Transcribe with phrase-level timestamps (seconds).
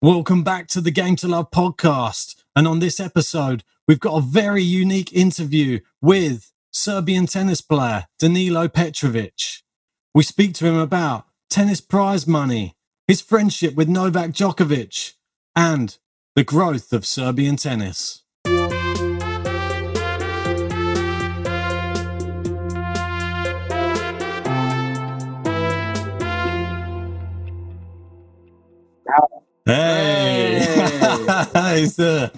[0.00, 2.36] Welcome back to the Game to Love podcast.
[2.54, 8.68] And on this episode, we've got a very unique interview with Serbian tennis player Danilo
[8.68, 9.64] Petrovic.
[10.14, 12.76] We speak to him about tennis prize money,
[13.08, 15.14] his friendship with Novak Djokovic,
[15.56, 15.98] and
[16.36, 18.22] the growth of Serbian tennis.
[29.68, 30.60] Hey,
[31.54, 32.30] hey sir.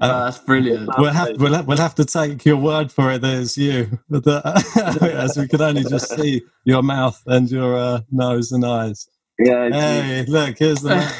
[0.00, 0.90] Uh, that's brilliant.
[0.98, 4.00] We'll have, we'll, have, we'll have to take your word for it that it's you,
[4.12, 4.62] uh,
[5.02, 9.08] as we can only just see your mouth and your uh, nose and eyes.
[9.38, 9.64] Yeah.
[9.66, 10.08] it's me.
[10.08, 11.10] Hey, look, here's the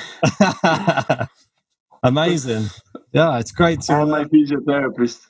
[2.02, 2.66] amazing.
[3.12, 3.94] Yeah, it's great to.
[3.94, 5.20] I'm my Uh, physiotherapist.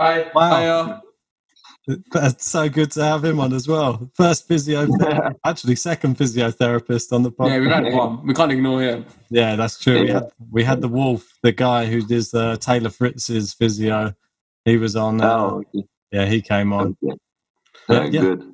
[0.00, 0.30] Hi.
[0.34, 0.50] Wow.
[0.50, 0.66] Hi,
[1.88, 4.10] it's so good to have him on as well.
[4.14, 4.86] First physio,
[5.44, 7.48] actually second physiotherapist on the podcast.
[7.50, 8.26] yeah, we've had one.
[8.26, 9.04] We can't ignore him.
[9.30, 10.00] Yeah, that's true.
[10.02, 14.14] We had we had the Wolf, the guy who does uh, Taylor Fritz's physio.
[14.64, 15.20] He was on.
[15.20, 15.86] Uh, Oh, okay.
[16.12, 16.96] Yeah, he came on.
[17.02, 17.16] okay.
[17.88, 18.20] Yeah, Uh, yeah.
[18.20, 18.48] Good.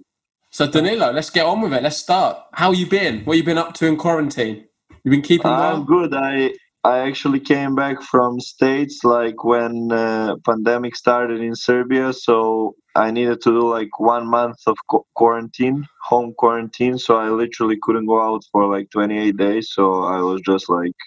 [0.50, 1.82] So, Danilo, let's get on with it.
[1.82, 2.38] Let's start.
[2.54, 3.20] How you been?
[3.26, 4.64] What you been up to in quarantine?
[5.04, 5.82] You've been keeping I'm well?
[5.84, 6.14] good.
[6.14, 12.74] I I actually came back from States like when uh, pandemic started in Serbia, so
[12.98, 16.98] I needed to do like one month of qu- quarantine, home quarantine.
[16.98, 19.70] So I literally couldn't go out for like 28 days.
[19.72, 20.98] So I was just like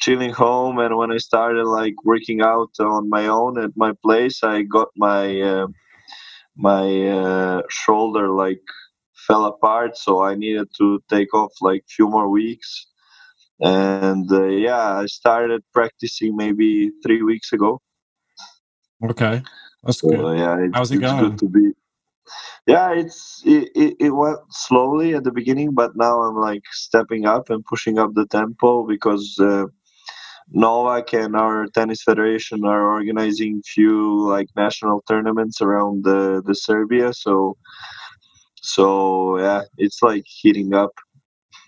[0.00, 0.78] chilling home.
[0.78, 4.88] And when I started like working out on my own at my place, I got
[4.96, 5.66] my uh,
[6.58, 8.60] my uh, shoulder like
[9.26, 12.86] fell apart so i needed to take off like few more weeks
[13.60, 17.80] and uh, yeah i started practicing maybe three weeks ago
[19.04, 19.42] Okay,
[19.88, 20.38] that's so good.
[20.38, 21.30] yeah it's, How's it going?
[21.30, 21.72] good to be
[22.66, 27.26] yeah it's it, it, it went slowly at the beginning but now i'm like stepping
[27.26, 29.64] up and pushing up the tempo because uh,
[30.50, 37.12] Novak and our tennis federation are organizing few like national tournaments around the, the Serbia.
[37.12, 37.56] So,
[38.56, 40.92] so yeah, it's like heating up,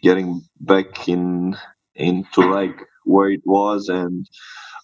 [0.03, 1.57] getting back in
[1.95, 4.27] into like where it was, and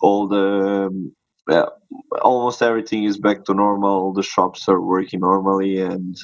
[0.03, 1.16] all the um,
[1.49, 1.67] yeah,
[2.23, 4.12] almost everything is back to normal.
[4.12, 6.17] The shops are working normally, and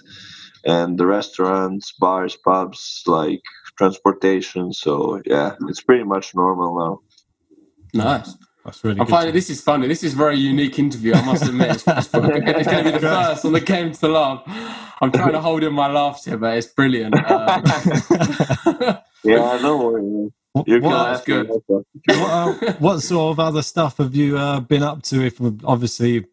[0.64, 3.42] and the restaurants, bars, pubs, like
[3.76, 4.72] transportation.
[4.72, 7.00] So yeah, it's pretty much normal now.
[8.04, 8.36] Nice.
[8.64, 9.10] That's really I'm good.
[9.10, 9.88] finding this is funny.
[9.88, 11.14] This is a very unique interview.
[11.14, 14.08] I must admit, it's, it's, it's going to be the first on the Game to
[14.08, 14.42] Love.
[15.00, 17.14] I'm trying to hold in my laughs here, but it's brilliant.
[17.28, 17.64] Um,
[19.24, 20.32] Yeah, no worry.
[20.54, 20.64] Man.
[20.64, 21.50] What, You can what, that's good.
[22.06, 25.24] what, uh, what sort of other stuff have you uh, been up to?
[25.24, 26.26] If obviously,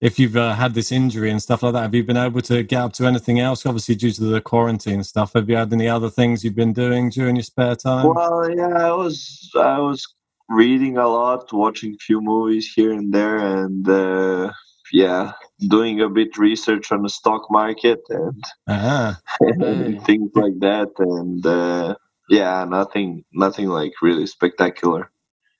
[0.00, 2.62] if you've uh, had this injury and stuff like that, have you been able to
[2.64, 3.66] get up to anything else?
[3.66, 7.10] Obviously, due to the quarantine stuff, have you had any other things you've been doing
[7.10, 8.14] during your spare time?
[8.14, 10.06] Well, yeah, I was I was
[10.48, 14.52] reading a lot, watching a few movies here and there, and uh,
[14.92, 15.32] yeah,
[15.68, 19.20] doing a bit research on the stock market and Ah,
[19.60, 19.98] Hey.
[20.06, 20.90] things like that.
[20.98, 21.96] And uh,
[22.32, 25.10] yeah, nothing, nothing like really spectacular.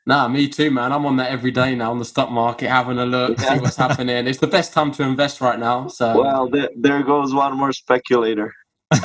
[0.06, 0.90] Nah, me too, man.
[0.90, 3.76] I'm on that every day now on the stock market, having a look, see what's
[3.86, 4.26] happening.
[4.26, 5.88] It's the best time to invest right now.
[5.88, 8.54] So, Well, there, there goes one more speculator.
[8.90, 9.02] no,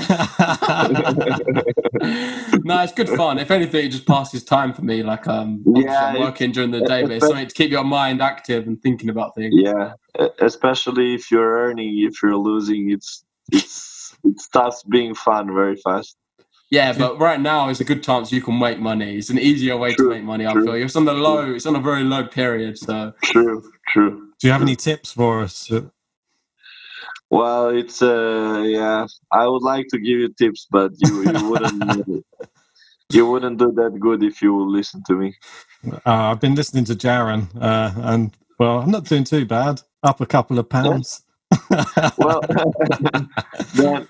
[2.83, 3.37] it's good fun.
[3.37, 5.03] If anything, it just passes time for me.
[5.03, 8.21] Like, um, Yeah, I'm working during the day, but it's something to keep your mind
[8.21, 9.53] active and thinking about things.
[9.55, 9.93] Yeah,
[10.39, 16.15] especially if you're earning, if you're losing, it's it's it starts being fun very fast.
[16.71, 19.17] Yeah, but right now is a good chance you can make money.
[19.17, 20.45] It's an easier way True, to make money.
[20.47, 20.65] I true.
[20.65, 21.53] feel it's on the low.
[21.53, 22.77] It's on a very low period.
[22.77, 24.29] So True, true.
[24.39, 25.71] Do you have any tips for us?
[27.29, 29.07] Well, it's uh yeah.
[29.31, 32.25] I would like to give you tips, but you you wouldn't
[33.11, 35.35] you wouldn't do that good if you listen to me.
[36.05, 39.81] Uh, I've been listening to Jaron, uh, and well, I'm not doing too bad.
[40.03, 41.23] Up a couple of pounds.
[42.17, 42.43] Well,
[43.73, 44.07] then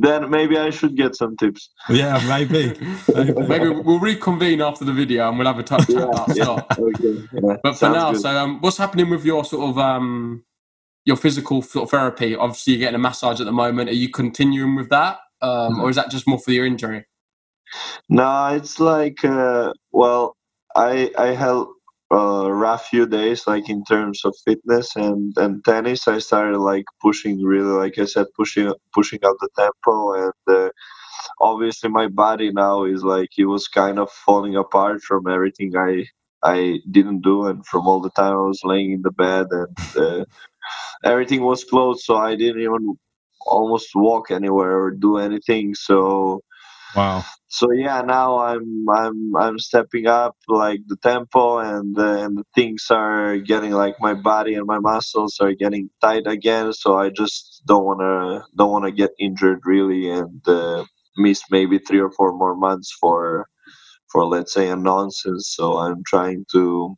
[0.00, 1.70] then maybe I should get some tips.
[1.88, 2.74] yeah, maybe.
[3.14, 3.34] Maybe.
[3.48, 6.78] maybe we'll reconvene after the video and we'll have a touch chat about Yeah, stock.
[6.78, 7.22] Okay.
[7.32, 8.14] yeah, But for sounds now, good.
[8.14, 10.44] so um, what's happening with your sort of um,
[11.06, 12.36] your physical sort of therapy?
[12.36, 13.90] Obviously, you're getting a massage at the moment.
[13.90, 17.06] Are you continuing with that, um, or is that just more for your injury?
[18.08, 20.36] No, it's like uh, well,
[20.76, 21.64] I I had
[22.10, 26.08] a rough few days, like in terms of fitness and and tennis.
[26.08, 30.70] I started like pushing really, like I said, pushing pushing up the tempo, and uh,
[31.40, 36.06] obviously my body now is like it was kind of falling apart from everything I
[36.44, 39.76] I didn't do, and from all the time I was laying in the bed and
[39.96, 40.24] uh,
[41.04, 42.96] everything was closed, so I didn't even
[43.46, 45.74] almost walk anywhere or do anything.
[45.74, 46.40] So
[46.94, 47.24] Wow.
[47.48, 52.44] So yeah, now I'm I'm I'm stepping up like the tempo and uh, and the
[52.54, 56.72] things are getting like my body and my muscles are getting tight again.
[56.72, 60.84] So I just don't wanna don't wanna get injured really and uh,
[61.16, 63.46] miss maybe three or four more months for
[64.12, 65.54] for let's say a nonsense.
[65.56, 66.96] So I'm trying to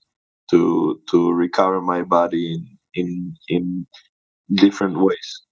[0.50, 3.87] to to recover my body in in, in
[4.55, 5.43] different ways.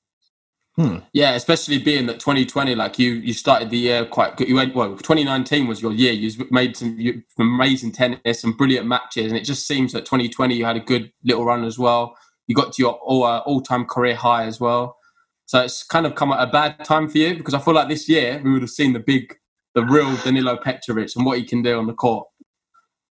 [0.81, 1.01] Hmm.
[1.13, 4.49] Yeah, especially being that 2020, like you, you started the year quite good.
[4.49, 4.97] You went well.
[4.97, 6.13] 2019 was your year.
[6.13, 10.55] You made some, you, amazing tennis, some brilliant matches, and it just seems that 2020
[10.55, 12.17] you had a good little run as well.
[12.47, 14.97] You got to your all, uh, all-time career high as well.
[15.45, 17.91] So it's kind of come at a bad time for you because I feel like
[17.91, 19.37] this year we would have seen the big,
[19.75, 22.27] the real Danilo Petrovic and what he can do on the court.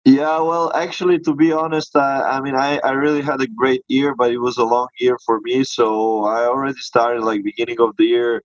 [0.05, 3.83] Yeah, well, actually, to be honest, uh, I mean, I, I really had a great
[3.87, 5.63] year, but it was a long year for me.
[5.63, 8.41] So I already started like beginning of the year.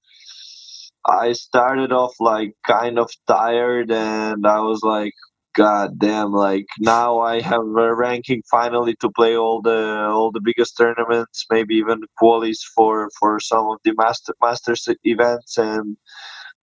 [1.06, 5.12] I started off like kind of tired, and I was like,
[5.54, 6.32] God damn!
[6.32, 11.46] Like now I have a ranking finally to play all the all the biggest tournaments,
[11.50, 15.96] maybe even qualies for for some of the master masters events, and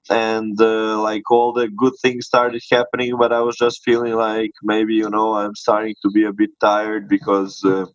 [0.09, 4.51] and uh, like all the good things started happening but i was just feeling like
[4.61, 7.85] maybe you know i'm starting to be a bit tired because uh,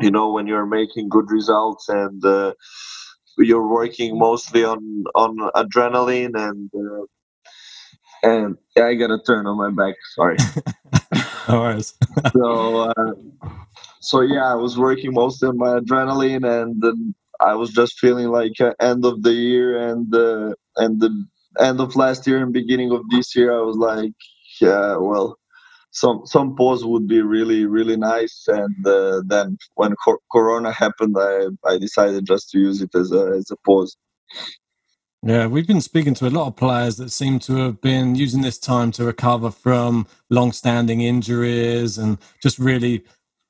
[0.00, 2.52] you know when you're making good results and uh,
[3.38, 7.04] you're working mostly on on adrenaline and uh,
[8.22, 10.36] and yeah, i gotta turn on my back sorry.
[11.48, 11.92] All right
[12.32, 13.12] so uh,
[14.00, 18.60] so yeah i was working mostly on my adrenaline and I was just feeling like
[18.60, 21.10] uh, end of the year and uh, and the
[21.58, 23.56] end of last year and beginning of this year.
[23.56, 24.12] I was like,
[24.60, 25.38] yeah, well,
[25.90, 28.44] some some pause would be really really nice.
[28.48, 33.12] And uh, then when cor- Corona happened, I I decided just to use it as
[33.12, 33.96] a as a pause.
[35.22, 38.42] Yeah, we've been speaking to a lot of players that seem to have been using
[38.42, 43.02] this time to recover from long-standing injuries and just really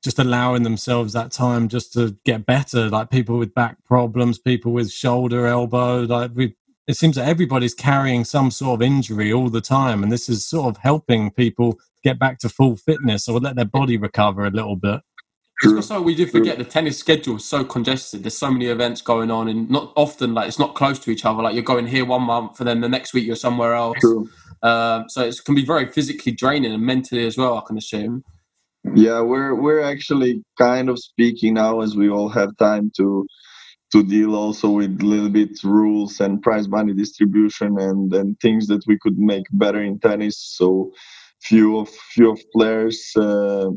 [0.03, 4.73] just allowing themselves that time just to get better like people with back problems people
[4.73, 6.55] with shoulder elbow like we
[6.87, 10.47] it seems that everybody's carrying some sort of injury all the time and this is
[10.47, 14.51] sort of helping people get back to full fitness or let their body recover a
[14.51, 15.01] little bit.
[15.65, 18.23] Also we do forget the tennis schedule is so congested.
[18.23, 21.25] There's so many events going on and not often like it's not close to each
[21.25, 21.43] other.
[21.43, 24.05] Like you're going here one month and then the next week you're somewhere else.
[24.63, 28.23] Um, so it can be very physically draining and mentally as well i can assume.
[28.95, 33.27] Yeah we're we're actually kind of speaking now as we all have time to
[33.93, 38.83] to deal also with little bit rules and prize money distribution and and things that
[38.87, 40.39] we could make better in tennis.
[40.39, 40.93] So
[41.43, 43.71] few of few of players uh,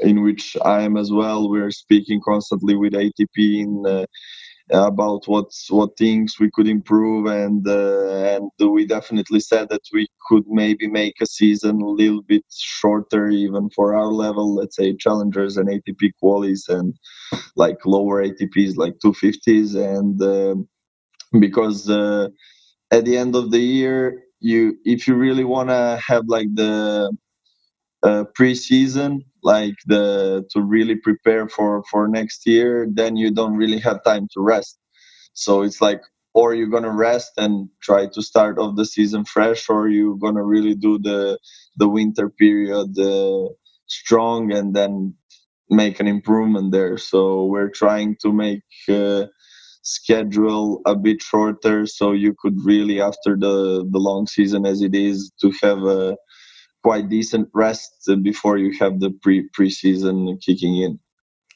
[0.00, 4.06] in which I am as well we're speaking constantly with ATP in uh,
[4.70, 10.06] about what what things we could improve and uh, and we definitely said that we
[10.28, 14.94] could maybe make a season a little bit shorter even for our level let's say
[14.94, 16.94] challengers and ATP qualies and
[17.56, 20.54] like lower ATPs like 250s and uh,
[21.40, 22.28] because uh,
[22.90, 27.10] at the end of the year you if you really want to have like the
[28.02, 33.78] uh, pre-season like the to really prepare for for next year then you don't really
[33.78, 34.78] have time to rest.
[35.34, 36.02] So it's like
[36.34, 40.44] or you're gonna rest and try to start off the season fresh or you're gonna
[40.44, 41.38] really do the
[41.76, 43.48] the winter period uh,
[43.88, 45.14] strong and then
[45.70, 46.98] make an improvement there.
[46.98, 49.26] So we're trying to make uh,
[49.82, 54.94] schedule a bit shorter so you could really after the the long season as it
[54.94, 56.16] is to have a
[56.82, 60.98] quite decent rest before you have the pre preseason kicking in.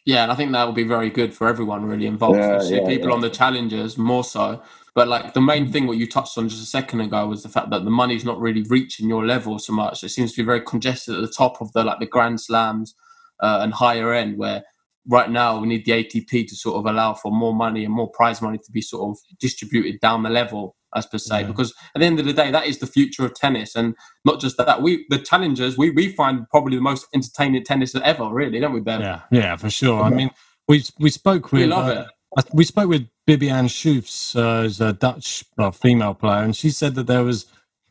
[0.04, 2.86] Yeah, and I think that will be very good for everyone really involved, yeah, yeah,
[2.86, 3.14] people yeah.
[3.14, 4.62] on the challenges more so.
[4.94, 7.48] But like the main thing, what you touched on just a second ago, was the
[7.48, 10.04] fact that the money's not really reaching your level so much.
[10.04, 12.94] It seems to be very congested at the top of the like the Grand Slams
[13.40, 14.62] uh, and higher end, where
[15.08, 18.10] right now we need the ATP to sort of allow for more money and more
[18.10, 21.46] prize money to be sort of distributed down the level as per se, yeah.
[21.46, 24.40] because at the end of the day, that is the future of tennis, and not
[24.40, 24.82] just that.
[24.82, 28.80] We the challengers we we find probably the most entertaining tennis ever, really, don't we,
[28.80, 29.00] Ben?
[29.00, 30.02] Yeah, yeah, for sure.
[30.02, 30.30] I mean,
[30.68, 32.46] we we spoke with we love uh, it.
[32.52, 36.94] We spoke with Bibiane Schoofs, uh, who's a Dutch uh, female player, and she said
[36.96, 37.46] that there was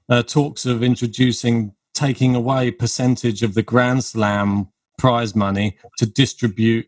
[0.09, 6.87] uh, talks of introducing taking away percentage of the Grand Slam prize money to distribute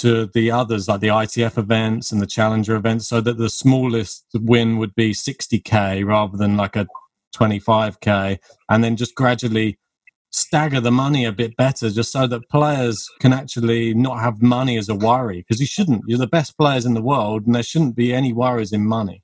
[0.00, 4.26] to the others like the ITF events and the Challenger events, so that the smallest
[4.34, 6.86] win would be 60k rather than like a
[7.34, 8.38] 25k,
[8.68, 9.78] and then just gradually
[10.30, 14.76] stagger the money a bit better, just so that players can actually not have money
[14.76, 15.38] as a worry.
[15.38, 16.02] Because you shouldn't.
[16.06, 19.22] You're the best players in the world, and there shouldn't be any worries in money.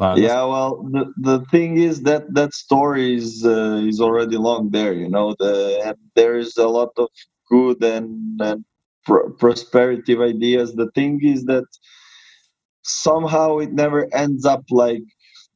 [0.00, 4.92] Yeah, well, the, the thing is that that story is uh, is already long there.
[4.92, 7.08] You know, the there's a lot of
[7.48, 8.64] good and, and
[9.04, 10.74] pr- prosperity ideas.
[10.74, 11.64] The thing is that
[12.82, 15.02] somehow it never ends up like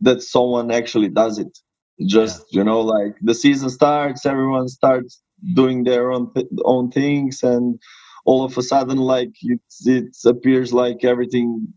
[0.00, 0.22] that.
[0.22, 1.58] Someone actually does it.
[2.06, 2.60] Just yeah.
[2.60, 5.20] you know, like the season starts, everyone starts
[5.54, 7.78] doing their own th- own things, and
[8.24, 11.68] all of a sudden, like it it appears like everything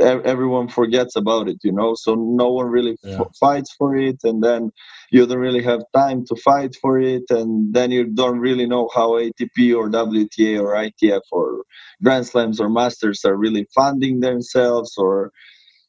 [0.00, 3.20] everyone forgets about it you know so no one really yeah.
[3.20, 4.70] f- fights for it and then
[5.10, 8.88] you don't really have time to fight for it and then you don't really know
[8.94, 11.62] how atp or wta or itf or
[12.02, 15.32] grand slams or masters are really funding themselves or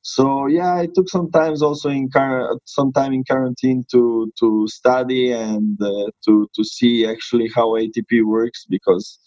[0.02, 4.68] so yeah i took some times also in car- some time in quarantine to to
[4.68, 9.20] study and uh, to to see actually how atp works because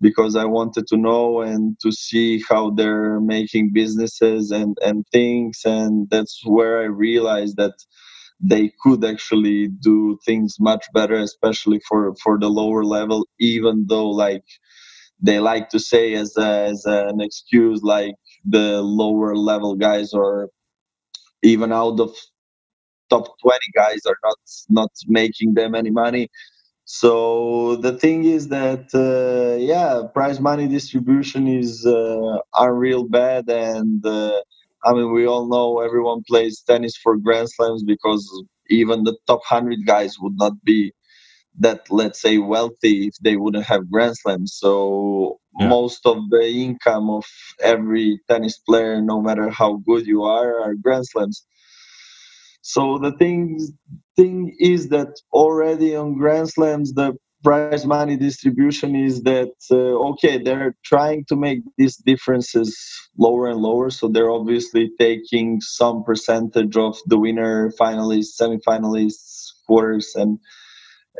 [0.00, 5.62] because I wanted to know and to see how they're making businesses and, and things.
[5.64, 7.74] And that's where I realized that
[8.40, 14.10] they could actually do things much better, especially for, for the lower level, even though
[14.10, 14.44] like
[15.22, 18.14] they like to say as, a, as an excuse, like
[18.46, 20.50] the lower level guys or
[21.42, 22.10] even out of
[23.10, 24.36] top 20 guys are not
[24.68, 26.28] not making them any money
[26.90, 34.04] so the thing is that uh, yeah, prize money distribution is uh, unreal bad, and
[34.06, 34.40] uh,
[34.84, 38.24] I mean we all know everyone plays tennis for Grand Slams because
[38.70, 40.92] even the top hundred guys would not be
[41.60, 44.54] that let's say wealthy if they wouldn't have Grand Slams.
[44.54, 45.68] So yeah.
[45.68, 47.26] most of the income of
[47.62, 51.44] every tennis player, no matter how good you are, are Grand Slams.
[52.68, 53.58] So the thing
[54.14, 60.36] thing is that already on Grand Slams the prize money distribution is that uh, okay
[60.36, 62.68] they're trying to make these differences
[63.16, 63.88] lower and lower.
[63.88, 70.38] So they're obviously taking some percentage of the winner finalists semifinalists quarters and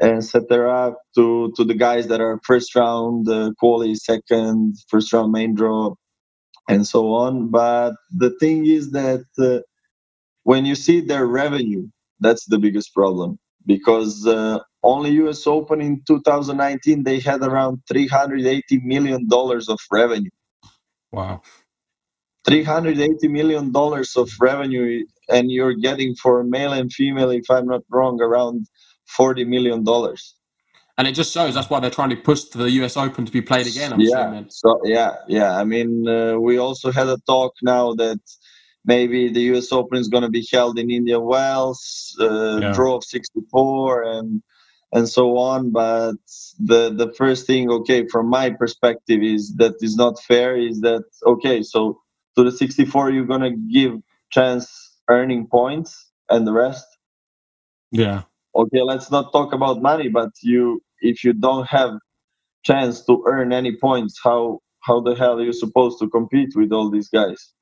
[0.03, 5.55] etc to to the guys that are first round uh, quali second first round main
[5.55, 5.95] draw
[6.69, 7.51] and so on.
[7.51, 9.61] But the thing is that uh,
[10.49, 11.87] when you see their revenue,
[12.21, 18.81] that's the biggest problem because uh, only US Open in 2019 they had around 380
[18.83, 20.31] million dollars of revenue.
[21.13, 21.43] Wow.
[22.47, 27.83] 380 million dollars of revenue and you're getting for male and female if I'm not
[27.91, 28.65] wrong around
[29.09, 30.35] 40 million dollars.
[30.97, 33.33] And it just shows that's why they're trying to push to the US Open to
[33.33, 33.93] be played again.
[33.93, 34.23] I'm yeah.
[34.23, 34.47] Assuming.
[34.49, 35.59] So yeah, yeah.
[35.61, 38.19] I mean, uh, we also had a talk now that
[38.85, 42.73] maybe the US Open is going to be held in Indian Wells, uh, yeah.
[42.73, 44.43] draw of 64, and
[44.93, 45.71] and so on.
[45.71, 46.17] But
[46.59, 50.57] the the first thing, okay, from my perspective, is that is not fair.
[50.57, 51.63] Is that okay?
[51.63, 52.01] So
[52.37, 56.87] to the 64, you're going to give chance earning points and the rest.
[57.91, 58.23] Yeah.
[58.55, 61.91] Okay, let's not talk about money, but you if you don't have
[62.65, 66.73] chance to earn any points, how how the hell are you supposed to compete with
[66.73, 67.53] all these guys?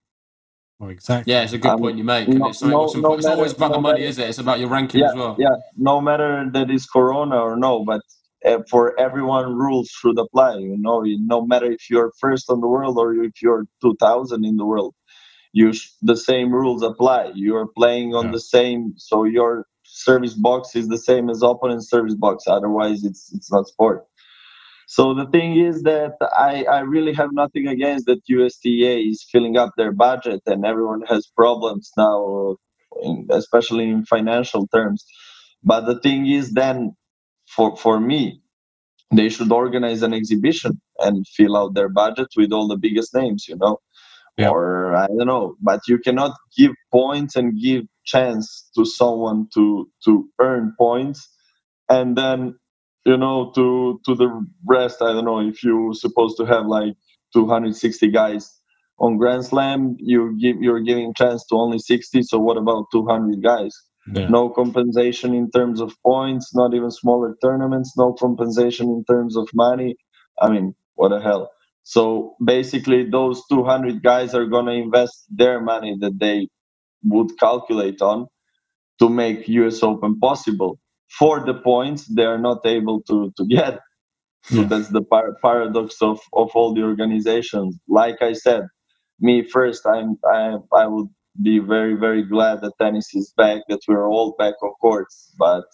[0.79, 1.33] Oh, exactly.
[1.33, 2.29] Yeah, it's a good um, point you make.
[2.29, 4.29] No, it's, no, no it's matter, always about the money, matter, is it?
[4.29, 5.37] It's about your ranking yeah, as well.
[5.39, 8.03] Yeah, no matter that is Corona or no, but
[8.45, 10.57] uh, for everyone, rules should apply.
[10.59, 14.57] You know, no matter if you're first on the world or if you're 2000 in
[14.57, 14.95] the world,
[15.53, 17.33] you sh- the same rules apply.
[17.35, 18.33] You're playing on yeah.
[18.33, 22.45] the same, so your service box is the same as opponent's service box.
[22.47, 24.05] Otherwise, it's it's not sport.
[24.87, 29.57] So the thing is that I, I really have nothing against that USTA is filling
[29.59, 32.57] up their budget and everyone has problems now,
[33.03, 35.05] in, especially in financial terms.
[35.65, 36.97] But the thing is, then
[37.49, 38.43] for for me,
[39.15, 43.47] they should organize an exhibition and fill out their budget with all the biggest names,
[43.49, 43.79] you know.
[44.39, 44.51] Yeah.
[44.51, 49.91] Or I don't know, but you cannot give points and give chance to someone to
[50.07, 51.29] to earn points
[51.91, 52.57] and then
[53.07, 54.29] you know to to the
[54.67, 56.95] rest i don't know if you're supposed to have like
[57.35, 58.61] 260 guys
[58.99, 63.43] on grand slam you give you're giving chance to only 60 so what about 200
[63.43, 63.75] guys?
[64.15, 64.29] Yeah.
[64.29, 69.49] no compensation in terms of points not even smaller tournaments no compensation in terms of
[69.55, 69.97] money.
[70.41, 71.51] I mean what the hell.
[71.85, 76.49] So basically those 200 guys are going to invest their money that they
[77.05, 78.29] would calculate on
[79.01, 80.79] to make US Open possible
[81.11, 83.81] for the points they are not able to to get
[84.45, 84.69] so yeah.
[84.69, 88.65] that's the par- paradox of of all the organizations like i said
[89.21, 91.09] me first i'm i i would
[91.43, 95.65] be very very glad that tennis is back that we're all back on courts but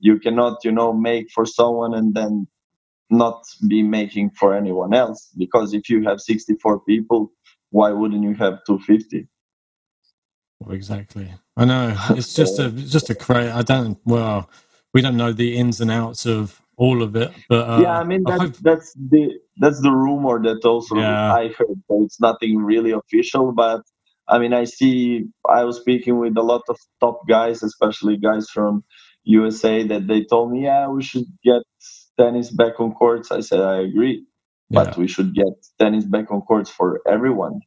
[0.00, 2.46] you cannot you know make for someone and then
[3.10, 7.32] not be making for anyone else because if you have 64 people
[7.70, 9.26] why wouldn't you have 250
[10.60, 11.32] Well, exactly.
[11.56, 11.96] I know.
[12.10, 13.50] It's just a just a crazy.
[13.50, 13.98] I don't.
[14.04, 14.50] Well,
[14.92, 18.04] we don't know the ins and outs of all of it, but uh, yeah, I
[18.04, 18.56] mean that's, I hope...
[18.56, 21.34] that's the that's the rumor that also yeah.
[21.34, 21.82] I heard.
[21.88, 23.82] So it's nothing really official, but
[24.28, 25.24] I mean I see.
[25.48, 28.84] I was speaking with a lot of top guys, especially guys from
[29.24, 31.62] USA, that they told me, yeah, we should get
[32.18, 33.30] tennis back on courts.
[33.30, 34.24] I said I agree,
[34.70, 34.98] but yeah.
[34.98, 37.60] we should get tennis back on courts for everyone,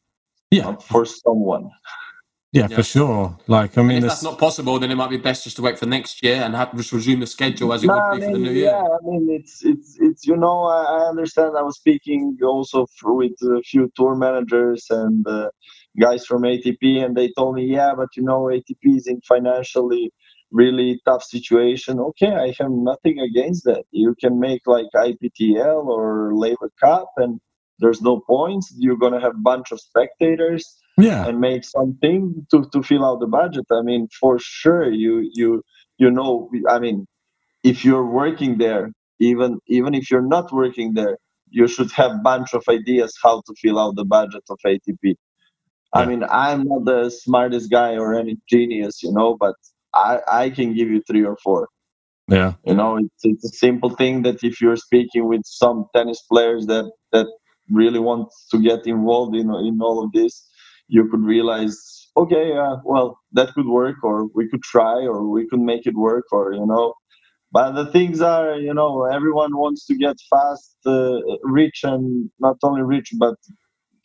[0.50, 1.70] yeah, not for someone.
[2.53, 3.36] Yeah, yeah, for sure.
[3.48, 5.79] Like, I mean, if that's not possible, then it might be best just to wait
[5.79, 8.22] for next year and have just resume the schedule as it would be I mean,
[8.22, 8.65] for the new year.
[8.65, 11.57] Yeah, I mean, it's it's it's you know, I, I understand.
[11.57, 15.50] I was speaking also for, with a few tour managers and uh,
[16.00, 20.12] guys from ATP, and they told me, yeah, but you know, ATP is in financially
[20.51, 22.00] really tough situation.
[22.00, 23.86] Okay, I have nothing against that.
[23.89, 27.39] You can make like IPTL or Laver Cup, and
[27.79, 28.72] there's no points.
[28.77, 31.27] You're gonna have a bunch of spectators yeah.
[31.27, 35.62] and make something to to fill out the budget i mean for sure you you
[35.97, 37.05] you know i mean
[37.63, 41.17] if you're working there even even if you're not working there
[41.50, 45.13] you should have bunch of ideas how to fill out the budget of atp yeah.
[45.93, 49.55] i mean i'm not the smartest guy or any genius you know but
[49.93, 51.67] i i can give you three or four.
[52.29, 52.53] Yeah.
[52.65, 56.65] You know it's, it's a simple thing that if you're speaking with some tennis players
[56.67, 57.27] that that
[57.69, 60.47] really want to get involved in in all of this
[60.93, 61.77] you could realize
[62.15, 65.95] okay uh, well that could work or we could try or we could make it
[65.95, 66.93] work or you know.
[67.51, 71.19] But the things are you know everyone wants to get fast uh,
[71.59, 73.35] rich and not only rich but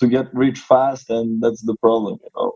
[0.01, 2.53] to get rich fast and that's the problem you know.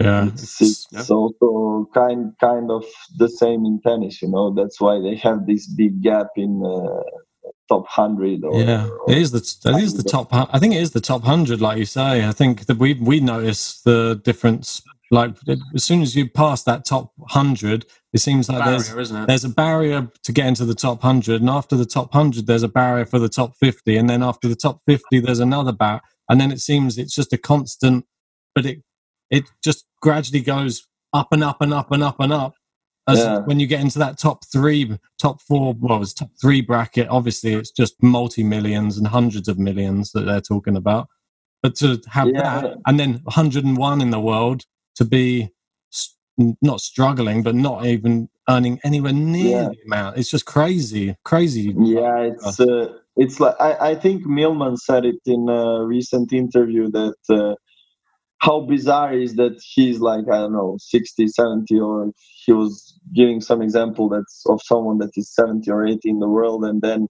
[0.00, 0.26] Yeah.
[0.26, 1.14] It's, it's yeah.
[1.14, 2.84] also kind kind of
[3.22, 4.52] the same in tennis you know.
[4.58, 7.02] That's why they have this big gap in uh,
[7.72, 8.42] top hundred.
[8.52, 10.28] yeah, or it is the it is the top.
[10.32, 12.26] I think it is the top hundred, like you say.
[12.26, 14.82] I think that we we notice the difference.
[15.10, 15.34] Like
[15.74, 19.50] as soon as you pass that top hundred, it seems like barrier, there's there's a
[19.50, 23.04] barrier to get into the top hundred, and after the top hundred, there's a barrier
[23.04, 26.50] for the top fifty, and then after the top fifty, there's another barrier, and then
[26.50, 28.06] it seems it's just a constant.
[28.54, 28.78] But it
[29.30, 32.61] it just gradually goes up and up and up and up and up as
[33.08, 33.38] yeah.
[33.40, 37.08] when you get into that top three, top four, well, it's top three bracket.
[37.08, 41.08] Obviously, it's just multi millions and hundreds of millions that they're talking about.
[41.62, 42.60] But to have yeah.
[42.60, 44.64] that, and then 101 in the world
[44.96, 45.50] to be
[46.60, 49.68] not struggling, but not even earning anywhere near yeah.
[49.68, 51.74] the amount, it's just crazy, crazy.
[51.76, 56.88] Yeah, it's uh, it's like I, I think Milman said it in a recent interview
[56.90, 57.16] that.
[57.28, 57.54] Uh,
[58.42, 62.12] how bizarre is that he's like i don't know 60 70 or
[62.46, 66.28] he was giving some example that's of someone that is 70 or 80 in the
[66.28, 67.08] world and then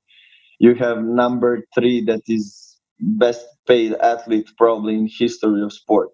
[0.61, 6.11] you have number three that is best paid athlete probably in history of sport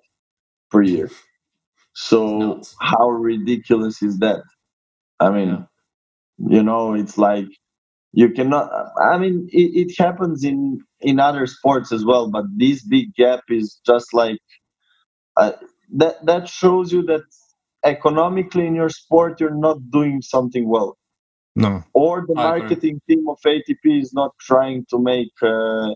[0.71, 1.11] per year.
[1.95, 4.43] So how ridiculous is that?
[5.21, 5.67] I mean
[6.39, 7.47] you know it's like
[8.13, 8.71] you cannot
[9.03, 13.41] i mean it, it happens in in other sports as well but this big gap
[13.51, 14.39] is just like
[15.39, 15.53] uh,
[15.97, 17.23] that that shows you that
[17.85, 20.99] economically in your sport you're not doing something well.
[21.57, 21.85] No.
[21.95, 25.93] Or the marketing team of atp is not trying to make uh,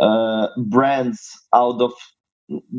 [0.00, 1.20] uh, brands
[1.54, 1.92] out of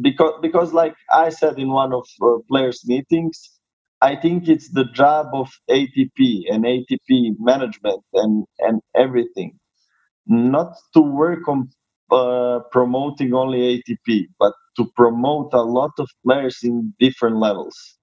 [0.02, 3.60] because because like i said in one of uh, players meetings
[4.02, 6.20] i think it's the job of atp
[6.52, 9.58] and atp management and and everything
[10.28, 11.70] not to work on
[12.12, 17.98] uh, promoting only atp but to promote a lot of players in different levels.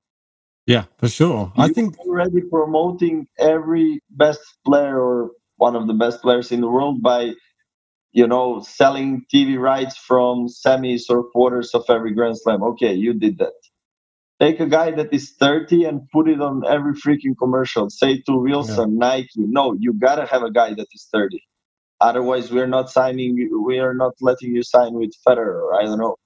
[0.66, 1.52] Yeah, for sure.
[1.56, 6.60] You I think already promoting every best player or one of the best players in
[6.60, 7.32] the world by
[8.12, 12.62] you know selling TV rights from semis or quarters of every Grand Slam.
[12.62, 13.54] Okay, you did that.
[14.38, 17.88] Take a guy that is 30 and put it on every freaking commercial.
[17.88, 19.08] Say to Wilson, yeah.
[19.08, 21.40] Nike, no, you gotta have a guy that is 30.
[22.00, 23.50] Otherwise, we're not signing.
[23.64, 25.74] We are not letting you sign with Federer.
[25.78, 26.16] I don't know.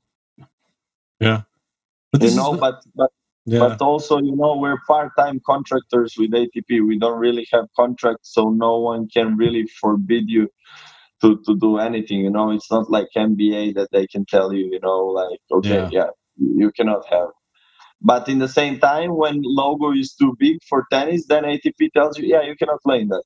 [1.20, 1.42] Yeah.
[2.12, 3.10] But you know, but but
[3.46, 3.60] yeah.
[3.60, 6.86] but also you know we're part-time contractors with ATP.
[6.86, 10.48] We don't really have contracts, so no one can really forbid you
[11.22, 12.20] to to do anything.
[12.20, 14.66] You know, it's not like NBA that they can tell you.
[14.72, 17.28] You know, like okay, yeah, yeah you cannot have.
[18.02, 22.18] But in the same time, when logo is too big for tennis, then ATP tells
[22.18, 23.22] you, yeah, you cannot play in that.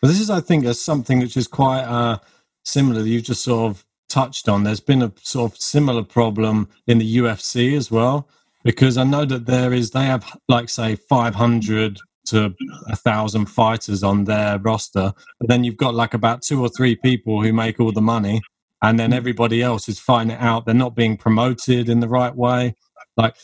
[0.00, 2.18] But this is, I think, something which is quite uh,
[2.64, 3.02] similar.
[3.02, 7.16] You've just sort of touched on, there's been a sort of similar problem in the
[7.18, 8.28] UFC as well,
[8.64, 12.54] because I know that there is, they have like, say, 500 to
[12.86, 16.94] a thousand fighters on their roster, but then you've got like about two or three
[16.94, 18.42] people who make all the money,
[18.82, 20.66] and then everybody else is fighting it out.
[20.66, 22.74] They're not being promoted in the right way.
[23.16, 23.34] Like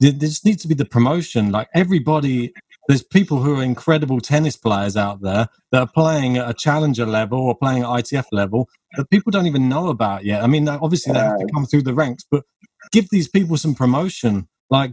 [0.00, 1.50] there just needs to be the promotion.
[1.52, 2.52] Like everybody,
[2.92, 7.06] there's people who are incredible tennis players out there that are playing at a challenger
[7.06, 10.42] level or playing at ITF level that people don't even know about yet.
[10.42, 12.44] I mean, obviously they have to come through the ranks, but
[12.92, 14.46] give these people some promotion.
[14.68, 14.92] Like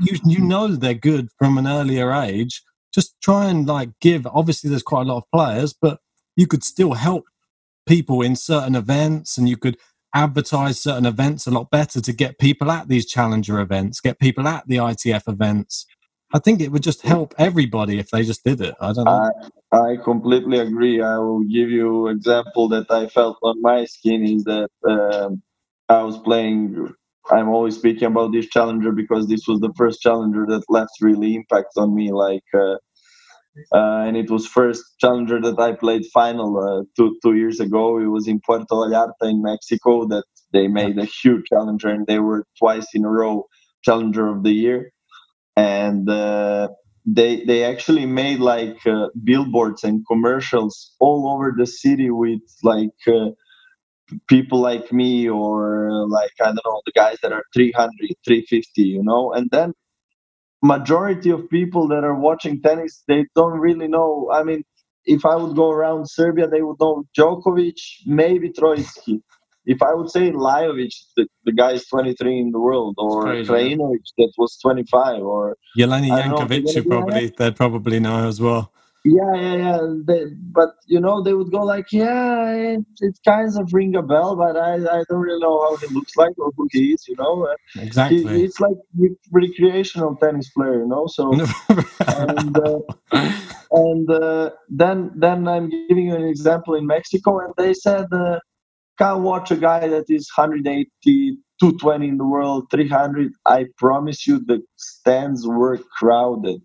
[0.00, 2.60] you, you know they're good from an earlier age.
[2.92, 4.26] Just try and like give.
[4.26, 6.00] Obviously, there's quite a lot of players, but
[6.34, 7.22] you could still help
[7.86, 9.76] people in certain events, and you could
[10.12, 14.48] advertise certain events a lot better to get people at these challenger events, get people
[14.48, 15.86] at the ITF events.
[16.32, 18.74] I think it would just help everybody if they just did it.
[18.80, 19.22] I don't know.
[19.72, 21.02] I, I completely agree.
[21.02, 25.42] I will give you example that I felt on my skin is that um,
[25.88, 26.94] I was playing.
[27.30, 31.34] I'm always speaking about this challenger because this was the first challenger that left really
[31.36, 32.12] impact on me.
[32.12, 32.76] Like uh,
[33.72, 37.98] uh, and it was first challenger that I played final uh, two two years ago.
[37.98, 42.18] It was in Puerto Vallarta in Mexico that they made a huge challenger, and they
[42.18, 43.46] were twice in a row
[43.84, 44.90] challenger of the year.
[45.56, 46.68] And uh,
[47.06, 52.90] they they actually made like uh, billboards and commercials all over the city with like
[53.08, 53.30] uh,
[54.28, 57.92] people like me or like I don't know the guys that are 300
[58.26, 59.32] 350 you know?
[59.32, 59.72] And then
[60.62, 64.30] majority of people that are watching tennis they don't really know.
[64.32, 64.64] I mean
[65.06, 69.20] if i would go around serbia they would know djokovic maybe Troicki
[69.66, 74.04] if i would say lajovic the, the guy is 23 in the world or krajinovic
[74.18, 78.72] that was 25 or Jelena Jankovic you probably they'd probably know as well.
[79.04, 83.48] Yeah yeah yeah they, but you know they would go like yeah it, it kind
[83.58, 86.52] of ring a bell but I, I don't really know how he looks like or
[86.56, 88.22] who he is you know exactly.
[88.22, 88.76] he, it's like
[89.32, 91.32] recreational tennis player you know so
[92.06, 92.78] and uh,
[93.72, 98.38] and uh, then then i'm giving you an example in mexico and they said uh,
[99.02, 104.40] can't watch a guy that is 180 220 in the world 300 i promise you
[104.46, 106.62] the stands were crowded.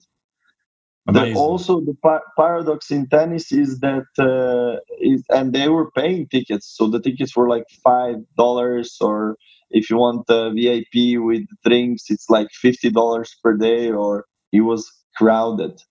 [1.07, 6.27] The, also, the par- paradox in tennis is that, uh, is, and they were paying
[6.27, 9.37] tickets, so the tickets were like five dollars, or
[9.71, 14.61] if you want the VIP with drinks, it's like fifty dollars per day, or it
[14.61, 15.81] was crowded,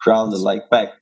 [0.00, 1.01] crowded like packed.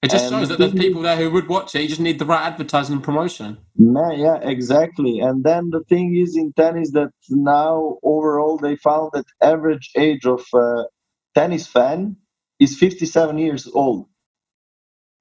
[0.00, 1.82] It just and shows that there's people there who would watch it.
[1.82, 3.58] You just need the right advertising and promotion.
[3.74, 5.18] Yeah, yeah, exactly.
[5.18, 10.24] And then the thing is in tennis that now overall they found that average age
[10.24, 10.84] of uh,
[11.34, 12.16] tennis fan
[12.60, 14.06] is 57 years old.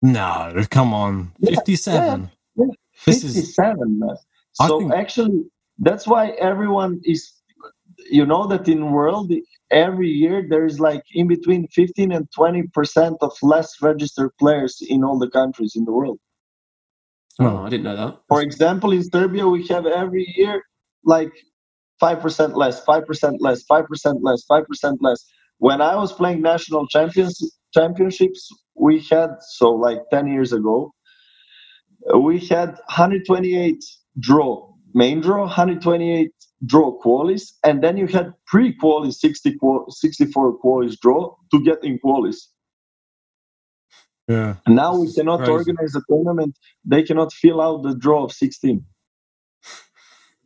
[0.03, 1.31] No, come on.
[1.43, 2.29] 57.
[2.55, 4.01] Yeah, yeah, 57.
[4.11, 4.93] Is, so think...
[4.93, 5.43] actually,
[5.79, 7.31] that's why everyone is,
[8.09, 9.31] you know, that in world,
[9.71, 15.03] every year there is like in between 15 and 20% of less registered players in
[15.03, 16.19] all the countries in the world.
[17.39, 18.19] Oh, I didn't know that.
[18.27, 20.63] For example, in Serbia, we have every year
[21.03, 21.31] like
[22.01, 25.25] 5% less, 5% less, 5% less, 5% less
[25.59, 27.41] when I was playing national champions
[27.73, 30.93] championships, we had so like ten years ago,
[32.15, 33.83] we had 128
[34.19, 36.31] draw main draw, 128
[36.65, 39.57] draw qualies, and then you had pre qualies 60
[39.89, 42.47] 64 qualies draw to get in qualies.
[44.27, 44.55] Yeah.
[44.67, 45.51] Now we cannot crazy.
[45.51, 46.57] organize a tournament.
[46.83, 48.83] They cannot fill out the draw of 16.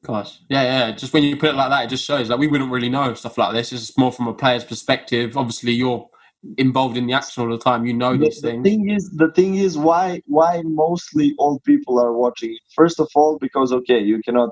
[0.04, 0.92] Gosh, yeah, yeah.
[0.96, 2.90] Just when you put it like that, it just shows that like, we wouldn't really
[2.90, 3.72] know stuff like this.
[3.72, 5.38] It's more from a player's perspective.
[5.38, 6.10] Obviously, you're
[6.58, 7.86] involved in the action all the time.
[7.86, 8.64] You know the, these things.
[8.64, 12.62] The thing is, the thing is, why why mostly old people are watching it.
[12.76, 14.52] First of all, because okay, you cannot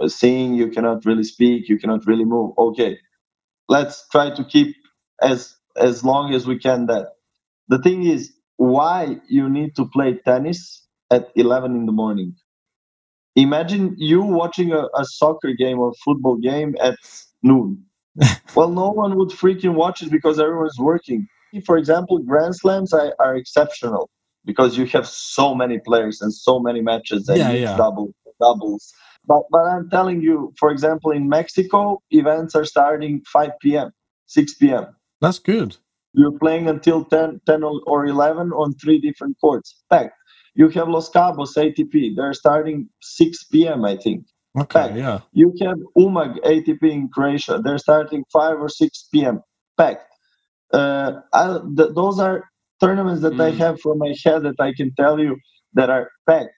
[0.00, 2.52] uh, sing, you cannot really speak, you cannot really move.
[2.58, 2.98] Okay,
[3.68, 4.76] let's try to keep
[5.20, 7.08] as as long as we can that.
[7.68, 12.34] The thing is, why you need to play tennis at 11 in the morning
[13.42, 16.96] imagine you watching a, a soccer game or football game at
[17.42, 17.84] noon.
[18.54, 21.26] well, no one would freaking watch it because everyone's working.
[21.64, 24.10] For example, Grand Slams are, are exceptional
[24.44, 27.76] because you have so many players and so many matches and yeah, yeah.
[27.76, 28.92] double doubles.
[29.28, 33.92] But but I'm telling you, for example, in Mexico, events are starting 5 p.m.,
[34.26, 34.86] 6 p.m.
[35.20, 35.76] That's good.
[36.14, 40.14] You're playing until 10, 10 or 11 on three different courts, packed.
[40.54, 42.16] You have Los Cabos ATP.
[42.16, 43.84] They're starting 6 p.m.
[43.84, 44.24] I think.
[44.58, 44.96] Okay, packed.
[44.96, 45.20] yeah.
[45.32, 47.60] You have Umag ATP in Croatia.
[47.62, 49.42] They're starting 5 or 6 p.m.
[49.76, 50.02] Packed.
[50.72, 52.44] Uh, I, th- those are
[52.80, 53.44] tournaments that mm.
[53.44, 55.36] I have from my head that I can tell you
[55.74, 56.57] that are packed.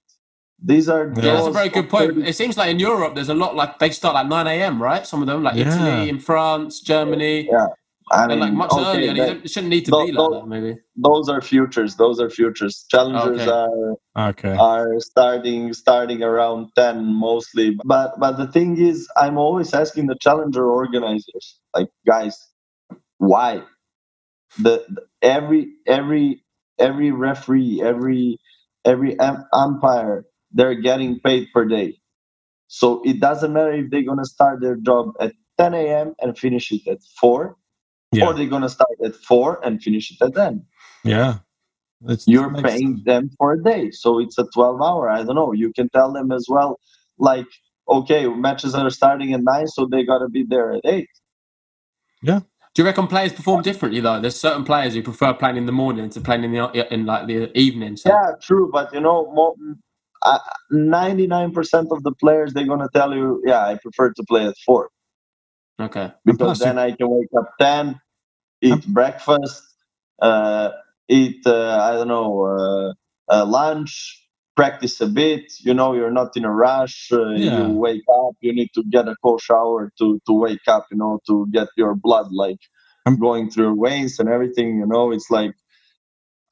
[0.63, 2.15] These are yeah, that's a very good point.
[2.15, 2.29] 30...
[2.29, 4.83] It seems like in Europe, there's a lot like they start at 9 a.m.
[4.83, 5.07] Right?
[5.07, 5.69] Some of them, like yeah.
[5.69, 7.49] Italy, in France, Germany.
[7.51, 7.69] Yeah.
[8.13, 9.15] I mean, like much okay, earlier.
[9.15, 10.49] That, it shouldn't need to those, be like that.
[10.49, 11.95] Maybe those are futures.
[11.95, 12.85] Those are futures.
[12.91, 13.51] Challengers okay.
[13.51, 14.57] are okay.
[14.57, 17.77] are starting starting around ten mostly.
[17.85, 22.37] But but the thing is, I'm always asking the challenger organizers, like guys,
[23.19, 23.63] why?
[24.59, 26.43] The, the every every
[26.81, 28.39] every referee, every
[28.85, 29.17] every
[29.53, 31.99] umpire, they're getting paid per day.
[32.69, 36.15] So it doesn't matter if they're gonna start their job at 10 a.m.
[36.21, 37.57] and finish it at four
[38.13, 38.27] yeah.
[38.27, 40.65] or they're going to start at four and finish it at 10
[41.05, 41.39] yeah
[42.09, 43.05] it's, you're paying sense.
[43.05, 46.13] them for a day so it's a 12 hour i don't know you can tell
[46.13, 46.79] them as well
[47.19, 47.47] like
[47.89, 51.09] okay matches are starting at nine so they got to be there at eight
[52.23, 52.41] yeah
[52.73, 54.21] do you reckon players perform differently though?
[54.21, 57.27] There's certain players who prefer playing in the morning to playing in the in like
[57.27, 57.97] the evening.
[57.97, 58.11] So.
[58.11, 58.71] Yeah, true.
[58.73, 59.81] But you know, ninety
[60.71, 64.55] nine percent of the players they're gonna tell you, yeah, I prefer to play at
[64.65, 64.91] four.
[65.81, 66.13] Okay.
[66.25, 68.01] Because then I can wake up 10,
[68.61, 68.81] eat I'm...
[68.93, 69.63] breakfast,
[70.21, 70.71] uh,
[71.09, 72.95] eat, uh, I don't know,
[73.31, 75.51] uh, lunch, practice a bit.
[75.61, 77.09] You know, you're not in a rush.
[77.11, 77.67] Uh, yeah.
[77.67, 80.99] You wake up, you need to get a cold shower to, to wake up, you
[80.99, 82.59] know, to get your blood like
[83.07, 83.19] I'm...
[83.19, 84.79] going through your veins and everything.
[84.79, 85.53] You know, it's like,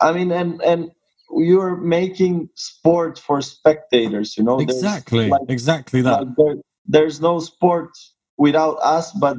[0.00, 0.90] I mean, and, and,
[1.30, 6.56] you're making sport for spectators you know exactly like, exactly that like there,
[6.88, 7.90] there's no sport
[8.38, 9.36] without us, but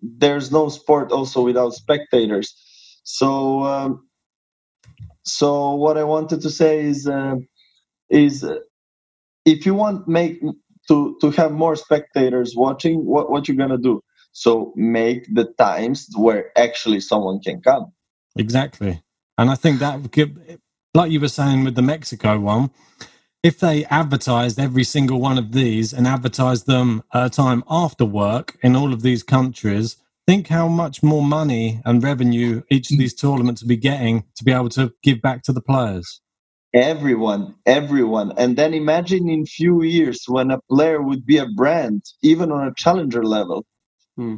[0.00, 2.54] there's no sport also without spectators.
[3.04, 4.08] So, um,
[5.22, 7.36] so what I wanted to say is, uh,
[8.10, 8.56] is uh,
[9.44, 10.40] if you want make
[10.88, 14.00] to to have more spectators watching, what what you're gonna do?
[14.32, 17.92] So make the times where actually someone can come.
[18.36, 19.02] Exactly,
[19.36, 20.02] and I think that
[20.94, 22.70] like you were saying with the Mexico one,
[23.42, 28.04] if they advertised every single one of these and advertised them at a time after
[28.04, 29.96] work in all of these countries,
[30.26, 34.44] think how much more money and revenue each of these tournaments would be getting to
[34.44, 36.20] be able to give back to the players.
[36.74, 38.32] Everyone, everyone.
[38.36, 42.66] And then imagine in few years when a player would be a brand, even on
[42.66, 43.64] a challenger level.
[44.16, 44.36] Hmm.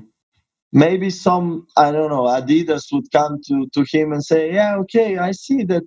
[0.73, 5.19] Maybe some, I don't know, Adidas would come to, to him and say, Yeah, okay,
[5.19, 5.87] I see that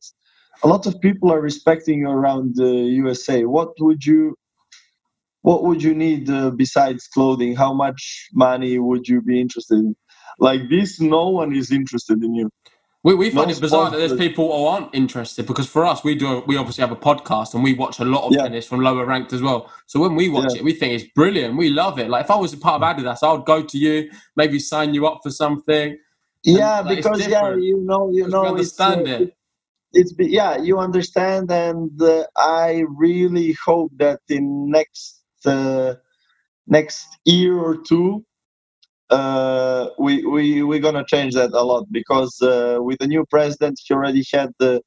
[0.64, 3.46] a lot of people are respecting you around the USA.
[3.46, 4.36] What would you
[5.42, 7.56] what would you need uh, besides clothing?
[7.56, 9.96] How much money would you be interested in?
[10.40, 12.50] Like this, no one is interested in you.
[13.04, 16.06] We, we find no it bizarre that there's people who aren't interested because for us,
[16.06, 18.44] we do we obviously have a podcast and we watch a lot of yeah.
[18.44, 19.70] tennis from lower ranked as well.
[19.88, 20.60] So when we watch yeah.
[20.60, 21.58] it, we think it's brilliant.
[21.58, 22.10] We love it.
[22.10, 24.94] Like if I was a part of Adidas, I would go to you, maybe sign
[24.94, 25.98] you up for something.
[26.46, 29.36] Yeah, and, like, because yeah, you know, you know, understand uh, it
[29.94, 35.94] it's yeah you understand and uh, i really hope that in next uh,
[36.68, 38.24] next year or two
[39.10, 43.80] uh, we we we're gonna change that a lot because uh, with the new president
[43.86, 44.82] he already had a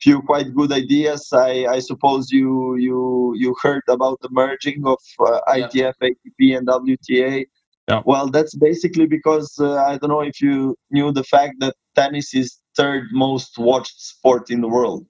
[0.00, 1.28] few quite good ideas.
[1.32, 6.66] I i suppose you you you heard about the merging of uh, itf atp and
[6.66, 7.44] wta
[7.90, 8.02] yeah.
[8.04, 12.32] Well, that's basically because uh, I don't know if you knew the fact that tennis
[12.34, 15.06] is third most watched sport in the world.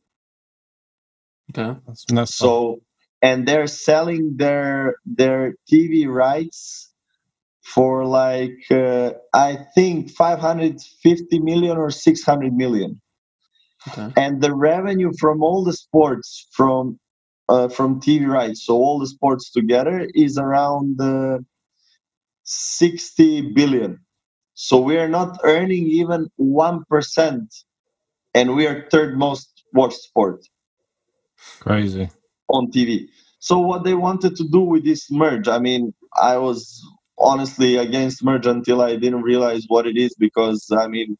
[1.50, 2.80] Okay, that's, that's so, fun.
[3.22, 6.92] and they're selling their their TV rights
[7.62, 13.00] for like uh, I think 550 million or 600 million.
[13.88, 14.12] Okay.
[14.16, 16.98] And the revenue from all the sports from
[17.48, 21.38] uh, from TV rights, so all the sports together, is around uh,
[22.44, 23.98] 60 billion.
[24.62, 27.64] So we are not earning even 1%,
[28.34, 30.44] and we are third most watched sport.
[31.60, 32.10] Crazy.
[32.50, 33.06] On TV.
[33.38, 36.78] So what they wanted to do with this merge, I mean, I was
[37.18, 41.16] honestly against merge until I didn't realize what it is because, I mean,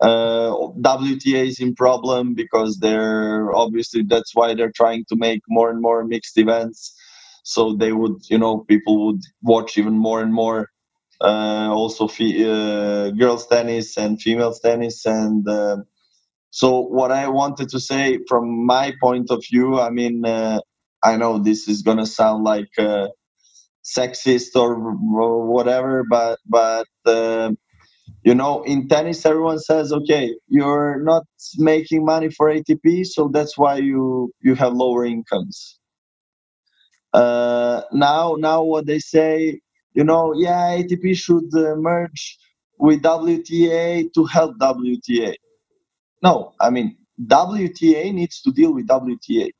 [0.00, 5.70] uh, WTA is in problem because they're obviously that's why they're trying to make more
[5.70, 6.94] and more mixed events
[7.42, 10.68] so they would you know people would watch even more and more
[11.20, 15.06] also uh, girls tennis and females tennis.
[15.06, 15.76] And uh,
[16.50, 20.60] so what i wanted to say from my point of view i mean uh,
[21.04, 23.08] i know this is to sound like uh,
[23.84, 24.76] sexist or,
[25.46, 27.50] whatever but but uh,
[28.24, 31.24] you know in tennis everyone says okay you're not
[31.58, 35.78] making money for atp so that's why you you have lower incomes.
[37.14, 39.60] Uh, now now what they say
[39.96, 42.38] you know yeah atp should uh, merge
[42.80, 45.34] with wta to help wta
[46.22, 46.96] no i mean
[47.28, 49.50] wta needs to deal with wta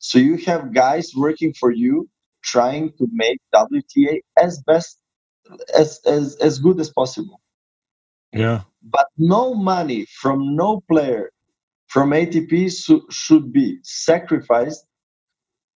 [0.00, 2.08] so you have guys working for you
[2.44, 4.98] trying to make wta as best
[5.74, 7.36] as as, as good as possible
[8.32, 8.62] Yeah.
[8.82, 11.30] But no money from no player
[11.88, 14.84] from ATP su- should be sacrificed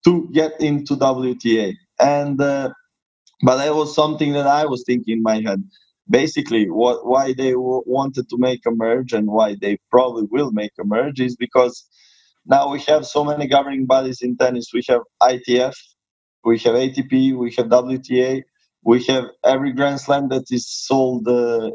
[0.06, 1.76] to get into WTA.
[2.00, 2.72] And uh,
[3.44, 5.64] but that was something that I was thinking in my head.
[6.10, 10.52] Basically, what why they w- wanted to make a merge and why they probably will
[10.54, 11.86] make a merge is because
[12.46, 14.72] now we have so many governing bodies in tennis.
[14.74, 15.76] We have ITF,
[16.46, 18.44] we have ATP, we have WTA,
[18.84, 21.72] we have every Grand Slam that is sold, uh,